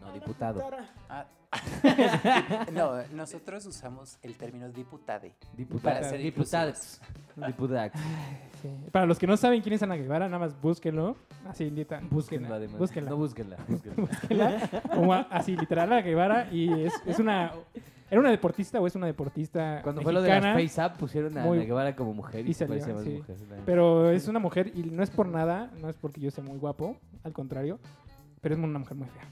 [0.02, 0.64] No, diputado.
[1.10, 1.26] Ah.
[2.74, 5.34] no, nosotros usamos el término diputade.
[5.58, 5.96] Diputado.
[5.96, 7.02] Para ser Diputados.
[7.36, 7.92] Diputados.
[8.62, 8.70] Sí.
[8.92, 11.16] Para los que no saben quién es Ana Guevara, nada más búsquenlo.
[11.48, 13.10] Así, neta, Búsquenla, búsquenla.
[13.10, 13.58] No búsquenla.
[13.68, 13.96] búsquenla.
[13.98, 14.82] búsquenla.
[14.94, 16.50] Como a- así, literal, Ana Guevara.
[16.52, 17.52] Y es, es una.
[18.12, 20.68] ¿Era una deportista o es una deportista Cuando fue lo de las mexicana?
[20.70, 23.04] Face Up, pusieron a Muy- Ana Guevara como mujer y, y se salió, parecía más
[23.04, 23.18] sí.
[23.18, 23.38] mujer.
[23.50, 26.44] la- Pero es una mujer y no es por nada, no es porque yo sea
[26.44, 27.80] muy guapo, al contrario,
[28.42, 29.24] pero es una mujer muy fea.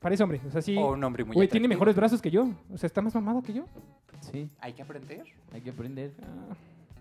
[0.00, 0.76] Parece hombre, o sea, sí.
[0.76, 1.78] O un hombre muy Güey, tiene atractivo.
[1.78, 2.48] mejores brazos que yo.
[2.72, 3.64] O sea, está más mamada que yo.
[4.20, 5.24] Sí, Hay que aprender.
[5.52, 6.12] hay que aprender.
[6.22, 6.54] Ah,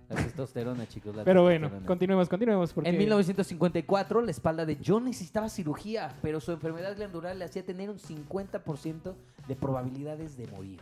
[0.09, 1.15] La testosterona, chicos.
[1.15, 1.87] la Pero bueno, testosterona.
[1.87, 2.73] continuemos, continuemos.
[2.73, 7.63] Porque En 1954, la espalda de John necesitaba cirugía, pero su enfermedad glandular le hacía
[7.65, 9.13] tener un 50%
[9.47, 10.79] de probabilidades de morir.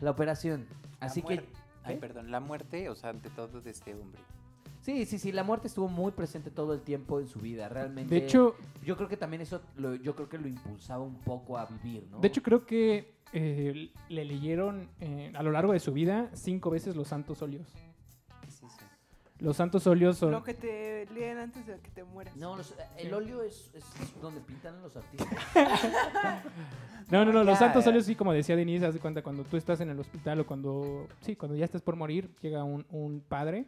[0.00, 0.66] La operación.
[1.00, 1.34] Así La que...
[1.36, 1.44] muer-
[1.84, 4.20] Ay, perdón, la muerte, o sea, ante todo de este hombre.
[4.88, 8.14] Sí, sí, sí, la muerte estuvo muy presente todo el tiempo en su vida, realmente.
[8.14, 11.58] De hecho, yo creo que también eso, lo- yo creo que lo impulsaba un poco
[11.58, 12.20] a vivir, ¿no?
[12.20, 16.70] de hecho creo que eh, le leyeron eh, a lo largo de su vida cinco
[16.70, 17.68] veces los santos óleos.
[18.40, 18.66] ¿Qué es eso?
[19.40, 20.30] Los santos óleos son...
[20.30, 22.34] Lo que te leen antes de que te mueras.
[22.38, 23.84] No, los- el óleo es, es
[24.22, 25.28] donde pintan los artistas.
[27.10, 29.42] No, no, no, los Ya, santos óleos sí, como decía Denise, haz de cuenta cuando
[29.44, 31.08] tú estás en el hospital o cuando...
[31.22, 33.64] Sí, cuando ya estás por morir, llega un, un padre,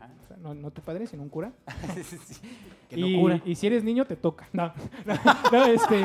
[0.00, 0.12] Ajá.
[0.24, 1.52] o sea, no, no tu padre, sino un cura.
[1.94, 2.40] Sí, sí.
[2.88, 3.40] Que no y, cura.
[3.44, 4.48] y si eres niño, te toca.
[4.52, 4.72] No,
[5.06, 5.14] no,
[5.52, 6.02] no, este.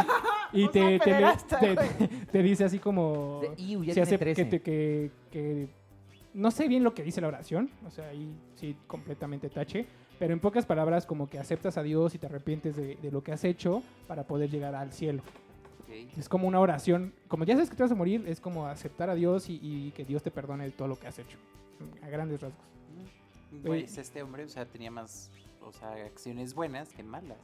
[0.53, 1.75] Y te, sea, te, pederasta, te-
[2.31, 3.41] te dice así como.
[3.57, 4.43] "Iu, ya tiene hace- 13".
[4.43, 5.67] que, te- que- que-
[6.33, 7.69] no sé bien lo que dice la oración.
[7.87, 9.85] O sea, ahí sí, completamente tache.
[10.19, 13.21] Pero en pocas palabras, como que aceptas a Dios y te arrepientes de, de lo
[13.23, 15.21] que has hecho para poder llegar al cielo.
[15.83, 16.17] Ok.
[16.17, 17.13] Es como una oración.
[17.27, 19.91] Como ya sabes que te vas a morir, es como aceptar a Dios y, y
[19.91, 21.37] que Dios te perdone todo lo que has hecho.
[22.01, 22.63] A grandes rasgos.
[23.63, 25.31] Pues este hombre, o sea, tenía más,
[25.61, 27.39] o sea, acciones buenas que malas.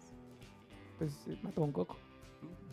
[0.97, 1.97] Pues eh, mató a un coco.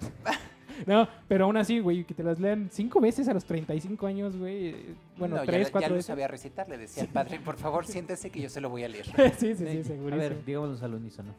[0.87, 4.37] No, pero aún así, güey, que te las lean cinco veces a los 35 años,
[4.37, 4.69] güey.
[4.69, 6.07] eh, Bueno, No, ya tres, le- cuatro ya lo veces.
[6.07, 8.89] sabía recitar, le decía al padre, por favor, siéntese que yo se lo voy a
[8.89, 9.07] leer.
[9.39, 10.17] sí, sí, sí, A segurísimo.
[10.17, 11.35] ver, digámoslo al unísono.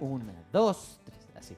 [0.00, 0.97] Una, dos,
[1.38, 1.56] así.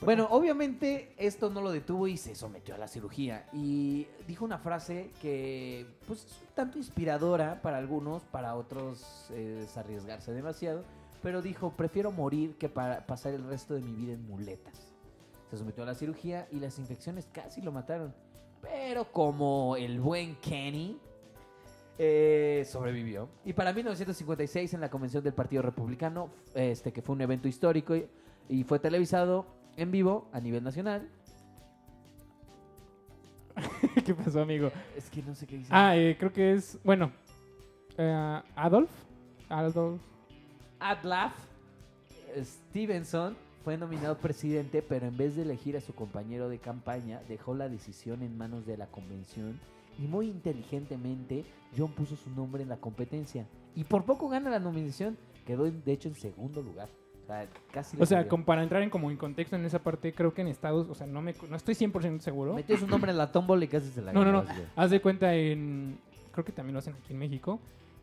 [0.00, 3.46] Bueno, obviamente esto no lo detuvo y se sometió a la cirugía.
[3.52, 9.62] Y dijo una frase que, pues, es un tanto inspiradora para algunos, para otros eh,
[9.64, 10.84] es arriesgarse demasiado.
[11.22, 14.92] Pero dijo, prefiero morir que para pasar el resto de mi vida en muletas.
[15.50, 18.14] Se sometió a la cirugía y las infecciones casi lo mataron.
[18.60, 20.98] Pero como el buen Kenny,
[21.96, 23.28] eh, sobrevivió.
[23.44, 27.94] Y para 1956, en la convención del Partido Republicano, este que fue un evento histórico
[28.48, 31.08] y, fue televisado en vivo a nivel nacional.
[34.04, 34.70] ¿Qué pasó, amigo?
[34.96, 35.70] Es que no sé qué dice.
[35.72, 37.12] Ah, eh, creo que es, bueno,
[37.96, 38.90] eh, Adolf.
[39.48, 40.00] Adolf.
[40.80, 41.32] Adlaf
[42.42, 47.54] Stevenson fue nominado presidente, pero en vez de elegir a su compañero de campaña, dejó
[47.54, 49.58] la decisión en manos de la convención
[49.98, 51.44] y muy inteligentemente
[51.76, 53.46] John puso su nombre en la competencia.
[53.74, 55.16] Y por poco gana la nominación,
[55.46, 56.88] quedó de hecho en segundo lugar.
[57.24, 58.28] O sea, casi le O sea, salió.
[58.28, 60.94] como para entrar en como en contexto en esa parte, creo que en Estados, o
[60.94, 62.54] sea, no, me, no estoy 100% seguro.
[62.54, 64.44] Metió su nombre en la tómbola y casi se la No, no, no.
[64.76, 65.98] Haz de cuenta en,
[66.32, 67.58] creo que también lo hacen aquí en México.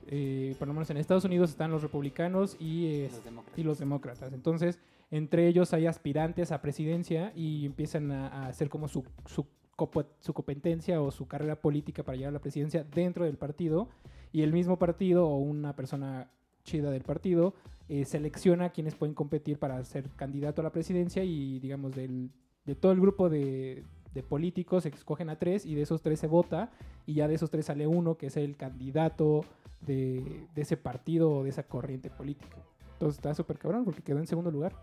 [0.07, 3.59] eh, por lo menos en Estados Unidos están los republicanos y, eh, Los demócratas.
[3.59, 4.33] y los demócratas.
[4.33, 4.79] Entonces,
[5.11, 11.01] entre ellos hay aspirantes a presidencia y empiezan a, a hacer como su, su competencia
[11.01, 13.87] o su carrera política para llegar a la presidencia dentro del partido.
[14.33, 16.29] Y el mismo partido o una persona
[16.63, 17.53] chida del partido
[17.89, 22.31] eh, selecciona a quienes pueden competir para ser candidato a la presidencia y, digamos, del,
[22.65, 26.19] de todo el grupo de, de políticos se escogen a tres y de esos tres
[26.19, 26.71] se vota
[27.05, 29.45] y ya de esos tres sale uno que es el candidato
[29.81, 32.57] de, de ese partido o de esa corriente política.
[32.93, 34.75] Entonces está súper cabrón porque quedó en segundo lugar.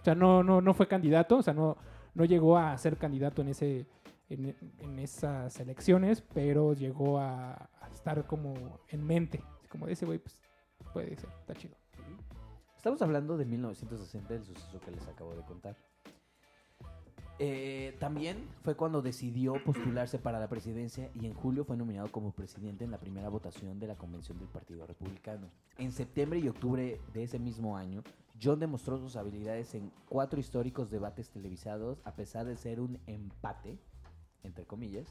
[0.00, 1.76] O sea, no, no, no fue candidato, o sea, no,
[2.14, 3.86] no llegó a ser candidato en ese
[4.28, 9.42] en, en esas elecciones, pero llegó a, a estar como en mente.
[9.68, 10.40] Como de ese güey, pues
[10.92, 11.76] puede ser, está chido.
[12.84, 15.74] Estamos hablando de 1960, el suceso que les acabo de contar.
[17.38, 22.32] Eh, también fue cuando decidió postularse para la presidencia y en julio fue nominado como
[22.32, 25.48] presidente en la primera votación de la convención del Partido Republicano.
[25.78, 28.04] En septiembre y octubre de ese mismo año,
[28.38, 33.78] John demostró sus habilidades en cuatro históricos debates televisados a pesar de ser un empate,
[34.42, 35.08] entre comillas.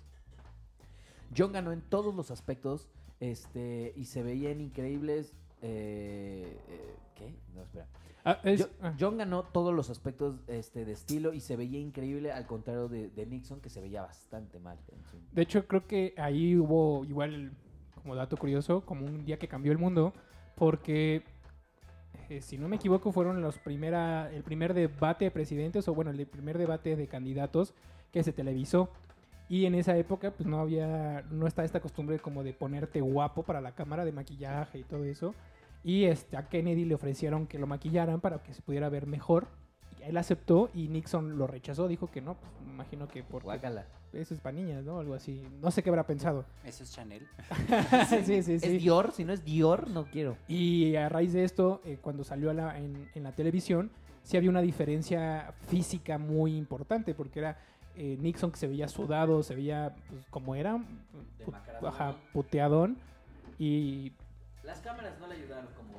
[1.36, 5.34] John ganó en todos los aspectos este, y se veían increíbles.
[5.64, 7.34] Eh, eh, ¿Qué?
[7.55, 7.88] No, espera.
[8.26, 8.93] Ah, es- Jo- ah.
[8.99, 13.09] John ganó todos los aspectos este, de estilo y se veía increíble al contrario de,
[13.09, 14.78] de Nixon que se veía bastante mal.
[15.32, 17.51] De hecho, creo que ahí hubo igual,
[17.95, 20.14] como dato curioso, como un día que cambió el mundo,
[20.55, 21.24] porque
[22.30, 26.11] eh, si no me equivoco, fueron los primera, el primer debate de presidentes, o bueno,
[26.11, 27.74] el primer debate de candidatos
[28.11, 28.89] que se televisó.
[29.49, 33.43] Y en esa época, pues no había, no está esta costumbre como de ponerte guapo
[33.43, 35.36] para la cámara de maquillaje y todo eso.
[35.84, 39.47] Y este, a Kennedy le ofrecieron que lo maquillaran para que se pudiera ver mejor.
[39.99, 43.43] Y él aceptó y Nixon lo rechazó, dijo que no, pues me imagino que por
[43.43, 43.86] Guácala.
[44.13, 44.99] eso es para niñas, ¿no?
[44.99, 45.43] Algo así.
[45.61, 46.45] No sé qué habrá pensado.
[46.63, 47.27] Eso es Chanel.
[48.09, 48.81] sí, sí, sí, ¿Es.
[48.81, 49.11] Dior?
[49.11, 50.38] Si no es Dior, no quiero.
[50.47, 53.91] Y a raíz de esto, eh, cuando salió a la- en, en la televisión,
[54.23, 57.57] sí había una diferencia física muy importante, porque era
[57.97, 60.84] eh, Nixon que se veía sudado, se veía pues, como era, pu-
[61.45, 61.88] Demacrado.
[61.89, 62.97] ajá, puteadón.
[63.59, 64.13] Y.
[64.64, 65.93] Las cámaras no le ayudaron como...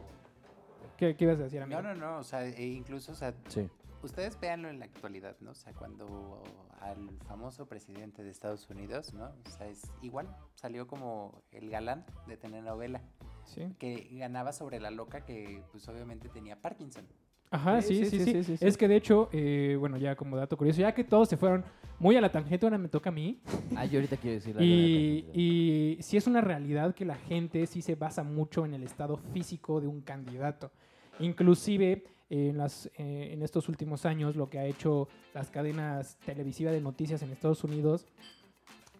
[0.96, 1.82] ¿Qué, qué ibas a decir, amigo?
[1.82, 3.68] No, no, no, o sea, e incluso, o sea, Sí.
[4.02, 5.50] ustedes véanlo en la actualidad, ¿no?
[5.50, 6.42] O sea, cuando
[6.80, 9.32] al famoso presidente de Estados Unidos, ¿no?
[9.46, 13.00] O sea, es igual, salió como el galán de telenovela,
[13.44, 13.74] Sí.
[13.78, 17.06] que ganaba sobre la loca que, pues, obviamente tenía Parkinson.
[17.54, 18.42] Ajá, sí, sí, sí.
[18.42, 21.36] sí, Es que de hecho, eh, bueno, ya como dato curioso, ya que todos se
[21.36, 21.64] fueron
[22.00, 23.40] muy a la tangente, ahora me toca a mí.
[23.76, 27.64] Ah, yo ahorita quiero decir la y, y sí es una realidad que la gente
[27.66, 30.72] sí se basa mucho en el estado físico de un candidato.
[31.20, 36.18] Inclusive eh, en, las, eh, en estos últimos años lo que ha hecho las cadenas
[36.26, 38.06] televisivas de noticias en Estados Unidos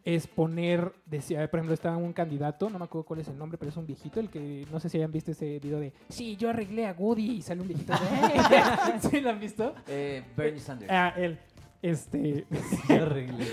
[0.04, 3.56] es poner, decía, por ejemplo, estaba un candidato, no me acuerdo cuál es el nombre,
[3.56, 6.36] pero es un viejito, el que no sé si hayan visto ese video de, sí,
[6.36, 7.92] yo arreglé a Woody y sale un viejito.
[7.92, 9.74] de, ¿Sí lo han visto?
[9.88, 10.92] Eh, Bernie Sanders.
[10.92, 11.38] Ah, él.
[11.80, 12.46] Este,
[12.88, 13.44] arreglé.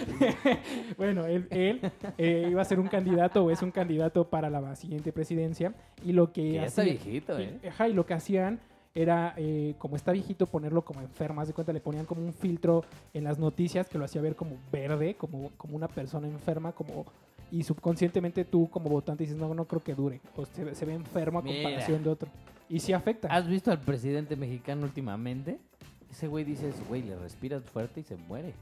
[0.98, 1.82] bueno, él, él,
[2.18, 5.74] eh, iba a ser un candidato o es un candidato para la siguiente presidencia
[6.06, 7.60] y lo que Que ya está viejito, ¿eh?
[7.68, 8.62] ajá, y lo que hacían
[8.94, 11.42] era, eh, como está viejito, ponerlo como enfermo.
[11.42, 12.84] Haz de cuenta, le ponían como un filtro
[13.14, 17.06] en las noticias que lo hacía ver como verde, como, como una persona enferma, como
[17.52, 20.22] y subconscientemente tú como votante dices, no, no creo que dure.
[20.38, 21.64] O se, ve- se ve enfermo a Mira.
[21.64, 22.30] comparación de otro.
[22.70, 23.28] Y sí afecta.
[23.28, 25.60] ¿Has visto al presidente mexicano últimamente?
[26.10, 28.54] Ese güey dices, güey, le respiras fuerte y se muere.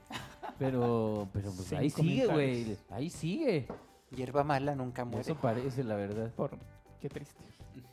[0.58, 2.78] Pero, pero pues ahí sigue, güey.
[2.90, 3.68] Ahí sigue.
[4.16, 5.22] Hierba mala nunca muere.
[5.22, 6.32] Eso parece, la verdad.
[6.32, 6.52] Por,
[7.00, 7.36] qué triste.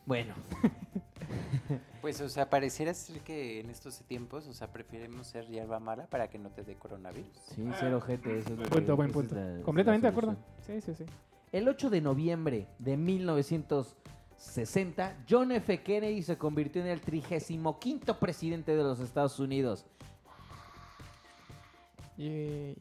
[0.06, 0.34] Bueno,
[2.06, 6.06] Pues, o sea, pareciera ser que en estos tiempos, o sea, preferimos ser hierba mala
[6.06, 7.32] para que no te dé coronavirus.
[7.52, 8.38] sí, cero gente.
[8.38, 9.34] Eso es lo que- Punto, buen esa es punto.
[9.34, 10.36] la- Completamente de acuerdo.
[10.64, 11.04] Sí, sí, sí.
[11.50, 15.82] El 8 de noviembre de 1960, John F.
[15.82, 19.84] Kennedy se convirtió en el 35 presidente de los Estados Unidos.
[22.18, 22.76] Yay.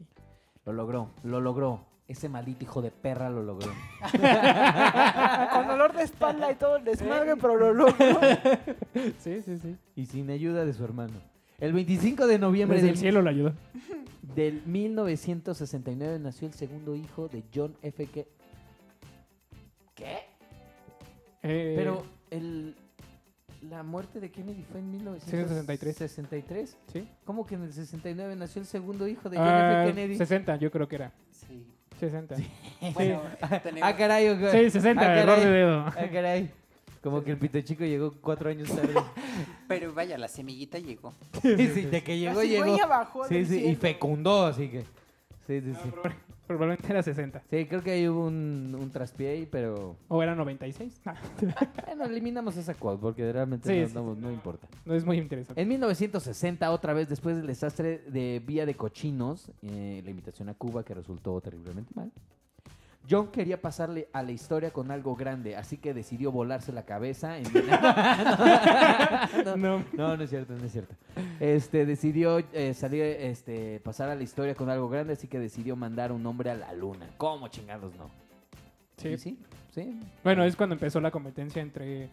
[0.66, 1.80] Lo logró, lo logró.
[2.08, 3.72] Ese maldito hijo de perra lo logró.
[5.52, 7.94] Con dolor de espalda y todo el desmadre, pero lo logró.
[9.18, 9.76] Sí, sí, sí.
[9.96, 11.14] y sin ayuda de su hermano.
[11.58, 13.52] El 25 de noviembre Desde el del, cielo lo ayudó.
[14.22, 18.06] del 1969 nació el segundo hijo de John F.
[18.06, 18.30] Kennedy.
[19.94, 20.18] ¿Qué?
[21.42, 22.76] Eh, Pero el,
[23.62, 25.96] la muerte de Kennedy fue en 1963.
[25.96, 26.76] 63.
[26.92, 27.08] sí.
[27.24, 29.92] ¿Cómo que en el 69 nació el segundo hijo de John Ah, F.
[29.94, 30.16] Kennedy?
[30.16, 31.12] 60, yo creo que era.
[31.30, 31.66] Sí.
[32.00, 32.36] 60.
[32.36, 32.46] Sí,
[32.94, 33.20] Bueno,
[33.62, 33.88] tenemos...
[33.88, 34.28] Ah, caray.
[34.28, 34.50] ok.
[34.70, 35.80] 60, Ah, error de dedo.
[35.86, 36.50] Ah, caray.
[37.02, 38.94] Como que el pito chico llegó cuatro años tarde.
[39.68, 41.12] Pero vaya, la semillita llegó.
[41.40, 42.82] sí, sí, de que llegó, Así llegó.
[42.82, 44.80] abajo Sí, sí, y fecundó, así que.
[45.46, 45.90] Sí, sí, sí.
[46.46, 47.42] Probablemente era 60.
[47.50, 49.96] Sí, creo que ahí hubo un, un traspié ahí, pero.
[50.08, 51.00] O era 96.
[51.04, 51.14] Ah,
[51.86, 54.68] Bueno, eliminamos esa quote porque realmente Sí, no, sí, no- no importa.
[54.84, 55.60] no es muy interesante.
[55.60, 60.54] En 1960, otra vez después del desastre de Vía de Cochinos, eh, la invitación a
[60.54, 62.12] Cuba que resultó terriblemente mal,
[63.08, 67.38] John quería pasarle a la historia con algo grande, así que decidió volarse la cabeza.
[67.38, 67.44] En...
[69.44, 69.84] no, No.
[69.92, 70.94] no, no es cierto, no es cierto.
[71.40, 75.76] Este, decidió eh, salir, este, pasar a la historia con algo grande, así que decidió
[75.76, 77.06] mandar un hombre a la luna.
[77.18, 78.10] ¿Cómo chingados no?
[78.96, 79.08] Sí.
[79.10, 79.38] ¿Y sí?
[79.70, 80.00] Sí.
[80.24, 82.08] Bueno, es cuando empezó la competencia entre...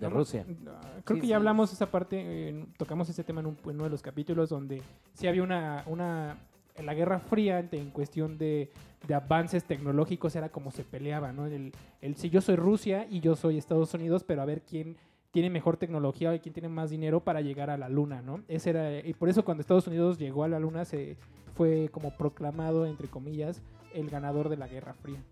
[0.00, 0.44] de Rusia.
[0.68, 1.26] ah, Creo Sí, que sí.
[1.28, 2.16] ya hablamos esa parte,
[2.50, 4.82] eh, tocamos ese tema en, un- en uno de los capítulos donde
[5.14, 5.82] sí había una...
[5.86, 6.36] una
[6.80, 8.70] en la Guerra Fría, en- cuestión de,
[9.06, 11.46] de avances tecnológicos, era como se peleaba, ¿no?
[11.46, 14.96] El, el si yo soy Rusia y yo soy Estados Unidos, pero a ver quién
[15.30, 18.42] tiene mejor tecnología y quién tiene más dinero para llegar a la luna, ¿no?
[18.48, 21.16] Ese era, y por eso cuando Estados Unidos llegó a la luna se
[21.54, 23.62] fue como proclamado, entre comillas,
[23.94, 25.22] el ganador de la Guerra Fría.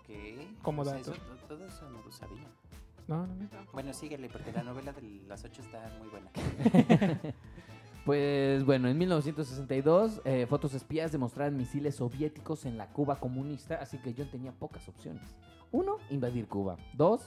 [0.00, 0.10] Ok.
[0.62, 1.12] Como O sea, dato.
[1.12, 2.48] eso- todo eso no lo sabía.
[3.06, 3.48] No, no, no.
[3.72, 6.30] Bueno, síguele, porque la novela de las ocho está muy buena.
[8.04, 13.96] Pues bueno, en 1962 eh, fotos espías demostraron misiles soviéticos en la Cuba comunista, así
[13.98, 15.22] que John tenía pocas opciones.
[15.72, 16.76] Uno, invadir Cuba.
[16.92, 17.26] Dos,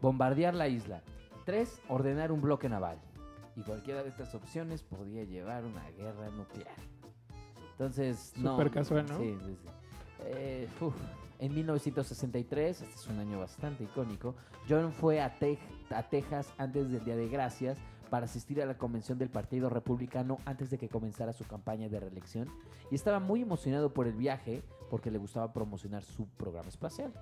[0.00, 1.02] bombardear la isla.
[1.44, 2.98] Tres, ordenar un bloque naval.
[3.54, 6.74] Y cualquiera de estas opciones podía llevar una guerra nuclear.
[7.72, 8.52] Entonces, no.
[8.52, 9.18] Súper casual, ¿no?
[9.18, 9.68] Sí, sí, sí.
[10.26, 10.94] Eh, uf,
[11.38, 14.34] en 1963, este es un año bastante icónico,
[14.68, 15.58] John fue a, Tej-
[15.90, 17.76] a Texas antes del Día de Gracias
[18.10, 22.00] para asistir a la convención del Partido Republicano antes de que comenzara su campaña de
[22.00, 22.48] reelección
[22.90, 27.12] y estaba muy emocionado por el viaje porque le gustaba promocionar su programa espacial.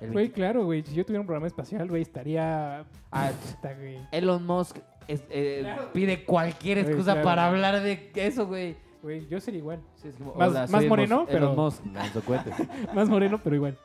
[0.00, 0.82] El Güey, 20 claro, güey.
[0.84, 2.84] Si yo tuviera un programa espacial, güey, estaría.
[3.10, 3.98] Ah, Puta, güey.
[4.12, 4.76] Elon Musk
[5.08, 7.24] es- eh, pide cualquier Güey, excusa claro.
[7.24, 8.76] para hablar de eso, güey.
[9.02, 9.80] Güey, yo sería igual.
[9.96, 11.30] Sí, es como, Más- "Hola, más soy Elon moreno, Musk".
[11.32, 12.54] pero- Elon Musk, lanzó cohetes.
[12.94, 13.78] Más moreno, pero igual.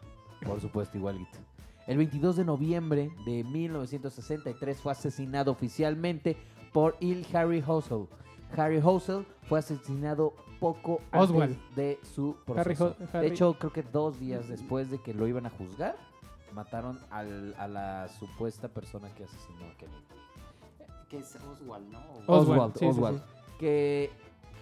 [0.45, 1.37] Por supuesto, igualito.
[1.87, 6.37] El 22 de noviembre de 1963 fue asesinado oficialmente
[6.71, 8.07] por Il Harry Hosel.
[8.55, 11.53] Harry Hosel fue asesinado poco Oswald.
[11.53, 12.95] antes de su proceso.
[13.11, 15.97] Harry- De hecho, creo que dos días después de que lo iban a juzgar,
[16.53, 20.03] mataron al- a la supuesta persona que asesinó a Kennedy.
[21.09, 21.99] Que es Oswald, ¿no?
[22.27, 23.17] Oswald, Oswald, sí, sí, Oswald.
[23.19, 23.23] sí.
[23.59, 24.11] Que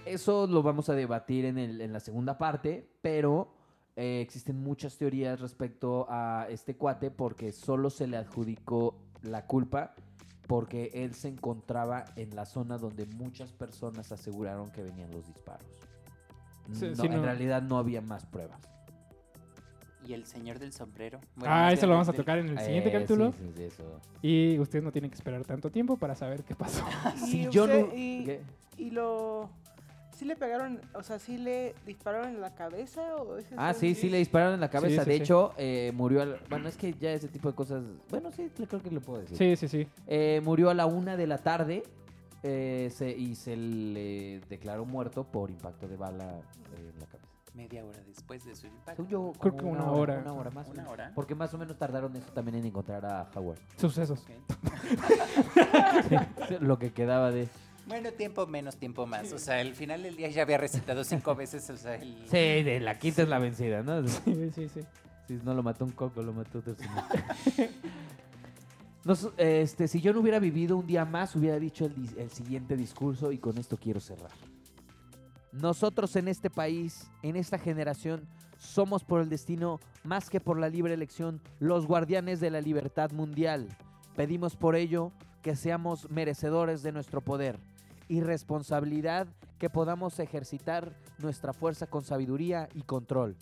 [0.06, 3.50] eso lo vamos a debatir en, el- en la segunda parte, pero
[3.96, 9.94] eh, existen muchas teorías respecto a este cuate porque solo se le adjudicó la culpa
[10.48, 15.68] porque él se encontraba en la zona donde muchas personas aseguraron que venían los disparos.
[16.74, 17.22] Sí, No, sí, En no.
[17.24, 18.62] realidad no había más pruebas.
[20.08, 21.20] Y el señor del sombrero.
[21.46, 23.32] ah, eso lo vamos a tocar en el siguiente Eh, capítulo.
[23.34, 24.00] sí, sí, sí, eso.
[24.22, 26.84] Y ustedes no tienen que esperar tanto tiempo para saber qué pasó.
[27.18, 27.96] Si Y yo usted- no...
[27.96, 28.42] y- ¿qué?
[28.78, 29.50] Y lo...
[30.22, 33.96] ¿Sí le pegaron, o sea, sí le dispararon en la cabeza o ese Ah, sí,
[33.96, 35.04] sí le dispararon en la cabeza.
[35.04, 35.24] sí, de sí.
[35.24, 36.22] hecho, eh, murió.
[36.22, 37.84] al- Bueno, es que ya ese tipo de cosas.
[38.12, 39.36] Bueno, sí, creo que le puedo decir.
[39.36, 39.88] Sí, sí, sí.
[40.06, 41.82] Eh, murió a la una de la tarde
[42.44, 47.28] eh, se- y se le declaró muerto por impacto de bala eh, en la cabeza.
[47.56, 49.04] Media hora después de su impacto.
[49.08, 50.20] Yo, Creo que una hora.
[50.20, 50.68] Una hora más.
[50.68, 51.12] o ¿Una hora?
[51.16, 53.58] Porque más o menos tardaron eso también en encontrar a Howard.
[53.76, 54.24] Sucesos.
[56.60, 57.50] Lo que quedaba de.
[57.86, 59.32] Bueno, tiempo menos, tiempo más.
[59.34, 61.70] O sea, al final del día ya había recetado cinco veces.
[61.70, 62.16] O sea, el...
[62.26, 64.08] Sí, de la quinta es la vencida, ¿no?
[64.08, 64.82] Sí, sí, sí.
[65.28, 67.04] Si no lo mató un coco, lo mató otro señor.
[69.04, 72.78] Nos- este, si yo no hubiera vivido un día más, hubiera dicho el, el siguiente
[72.78, 74.32] discurso y con esto quiero cerrar.
[75.52, 78.28] Nosotros en este país, en esta generación,
[78.58, 83.12] somos por el destino más que por la libre elección los guardianes de la libertad
[83.12, 83.68] mundial.
[84.16, 85.12] Pedimos por ello
[85.42, 87.60] que seamos merecedores de nuestro poder
[88.12, 89.26] y responsabilidad
[89.57, 93.38] que podamos ejercitar nuestra fuerza con sabiduría y control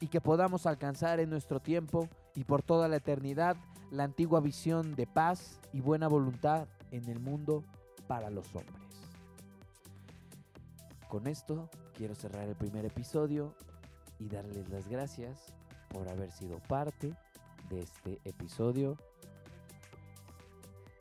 [0.00, 3.54] y que podamos alcanzar en nuestro tiempo y por toda la eternidad
[3.90, 7.64] la antigua visión de paz y buena voluntad en el mundo
[8.06, 8.82] para los hombres.
[11.10, 13.54] Con esto quiero cerrar el primer episodio
[14.18, 15.52] y darles las gracias
[15.90, 17.14] por haber sido parte
[17.68, 18.96] de este episodio,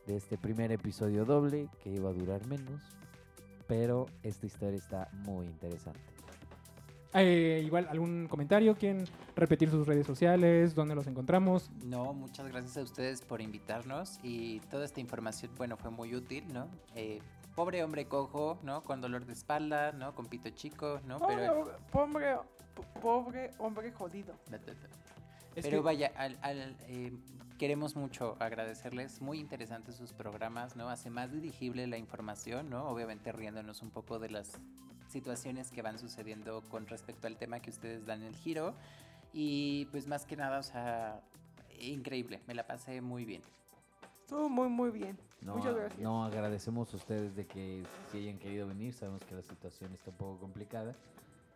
[0.07, 2.81] de este primer episodio doble que iba a durar menos,
[3.67, 5.99] pero esta historia está muy interesante.
[7.15, 8.75] Eh, igual, ¿algún comentario?
[8.75, 9.05] ¿Quieren
[9.35, 10.73] repetir sus redes sociales?
[10.73, 11.69] ¿Dónde los encontramos?
[11.83, 16.51] No, muchas gracias a ustedes por invitarnos y toda esta información, bueno, fue muy útil,
[16.51, 16.67] ¿no?
[16.95, 17.19] Eh,
[17.55, 18.81] pobre hombre cojo, ¿no?
[18.81, 20.15] Con dolor de espalda, ¿no?
[20.15, 21.19] Con pito chico, ¿no?
[21.19, 22.35] Pobre, Pero, pobre,
[22.73, 24.33] po- pobre hombre jodido.
[25.61, 27.13] Pero vaya, al, al, eh,
[27.63, 30.89] queremos mucho agradecerles, muy interesantes sus programas, ¿no?
[30.89, 32.89] Hace más dirigible la información, ¿no?
[32.89, 34.59] Obviamente riéndonos un poco de las
[35.07, 38.73] situaciones que van sucediendo con respecto al tema que ustedes dan el giro.
[39.31, 41.21] Y pues más que nada, o sea,
[41.79, 43.41] increíble, me la pasé muy bien.
[44.19, 45.17] Estuvo muy, muy bien.
[45.39, 46.01] No, Muchas gracias.
[46.01, 48.93] no, agradecemos a ustedes de que si hayan querido venir.
[48.93, 50.97] Sabemos que la situación está un poco complicada.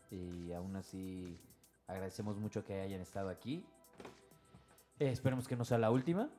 [0.10, 1.38] Y aún así
[1.86, 3.66] agradecemos mucho que hayan estado aquí.
[5.00, 6.30] Eh, esperemos que no sea la última.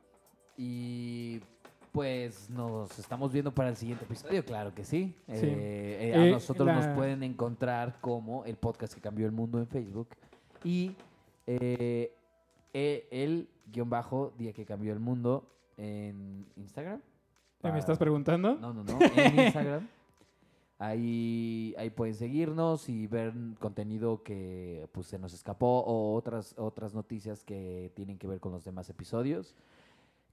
[0.57, 1.41] Y
[1.93, 5.15] pues nos estamos viendo para el siguiente episodio, claro que sí.
[5.29, 5.47] Sí.
[5.47, 9.33] Eh, eh, a Eh, nosotros la- nos pueden encontrar como el podcast que cambió el
[9.33, 10.09] mundo en Facebook.
[10.65, 10.97] Y
[11.47, 12.13] eh,
[12.73, 16.97] el guion bajo día que cambió el mundo en Instagram.
[16.99, 17.03] ¿Me
[17.63, 18.55] Para- estás preguntando?
[18.57, 18.99] no, no, no.
[19.17, 19.89] En Instagram.
[20.81, 26.95] Ahí, ahí pueden seguirnos y ver contenido que pues, se nos escapó o otras, otras
[26.95, 29.57] noticias que tienen que ver con los demás episodios.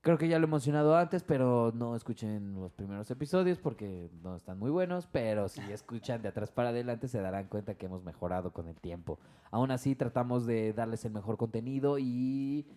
[0.06, 4.36] Creo que ya lo he mencionado antes, pero no escuchen los primeros episodios porque no
[4.36, 8.04] están muy buenos, pero si escuchan de atrás para adelante se darán cuenta que hemos
[8.04, 9.18] mejorado con el tiempo.
[9.50, 12.68] Aún así tratamos de darles el mejor contenido y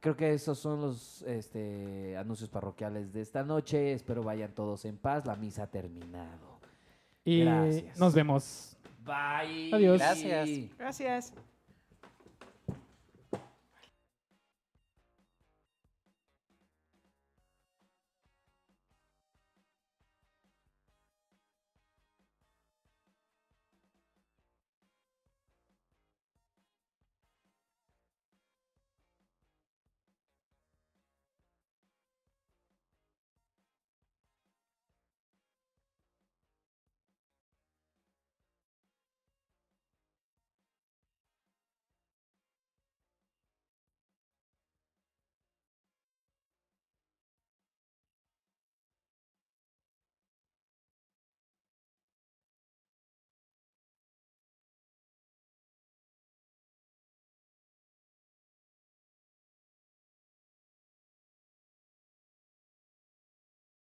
[0.00, 3.94] creo que esos son los este, anuncios parroquiales de esta noche.
[3.94, 6.55] Espero vayan todos en paz, la misa ha terminado.
[7.26, 7.98] Y Gracias.
[7.98, 8.76] nos vemos.
[9.04, 9.74] Bye.
[9.74, 9.98] Adiós.
[9.98, 10.48] Gracias.
[10.78, 11.34] Gracias.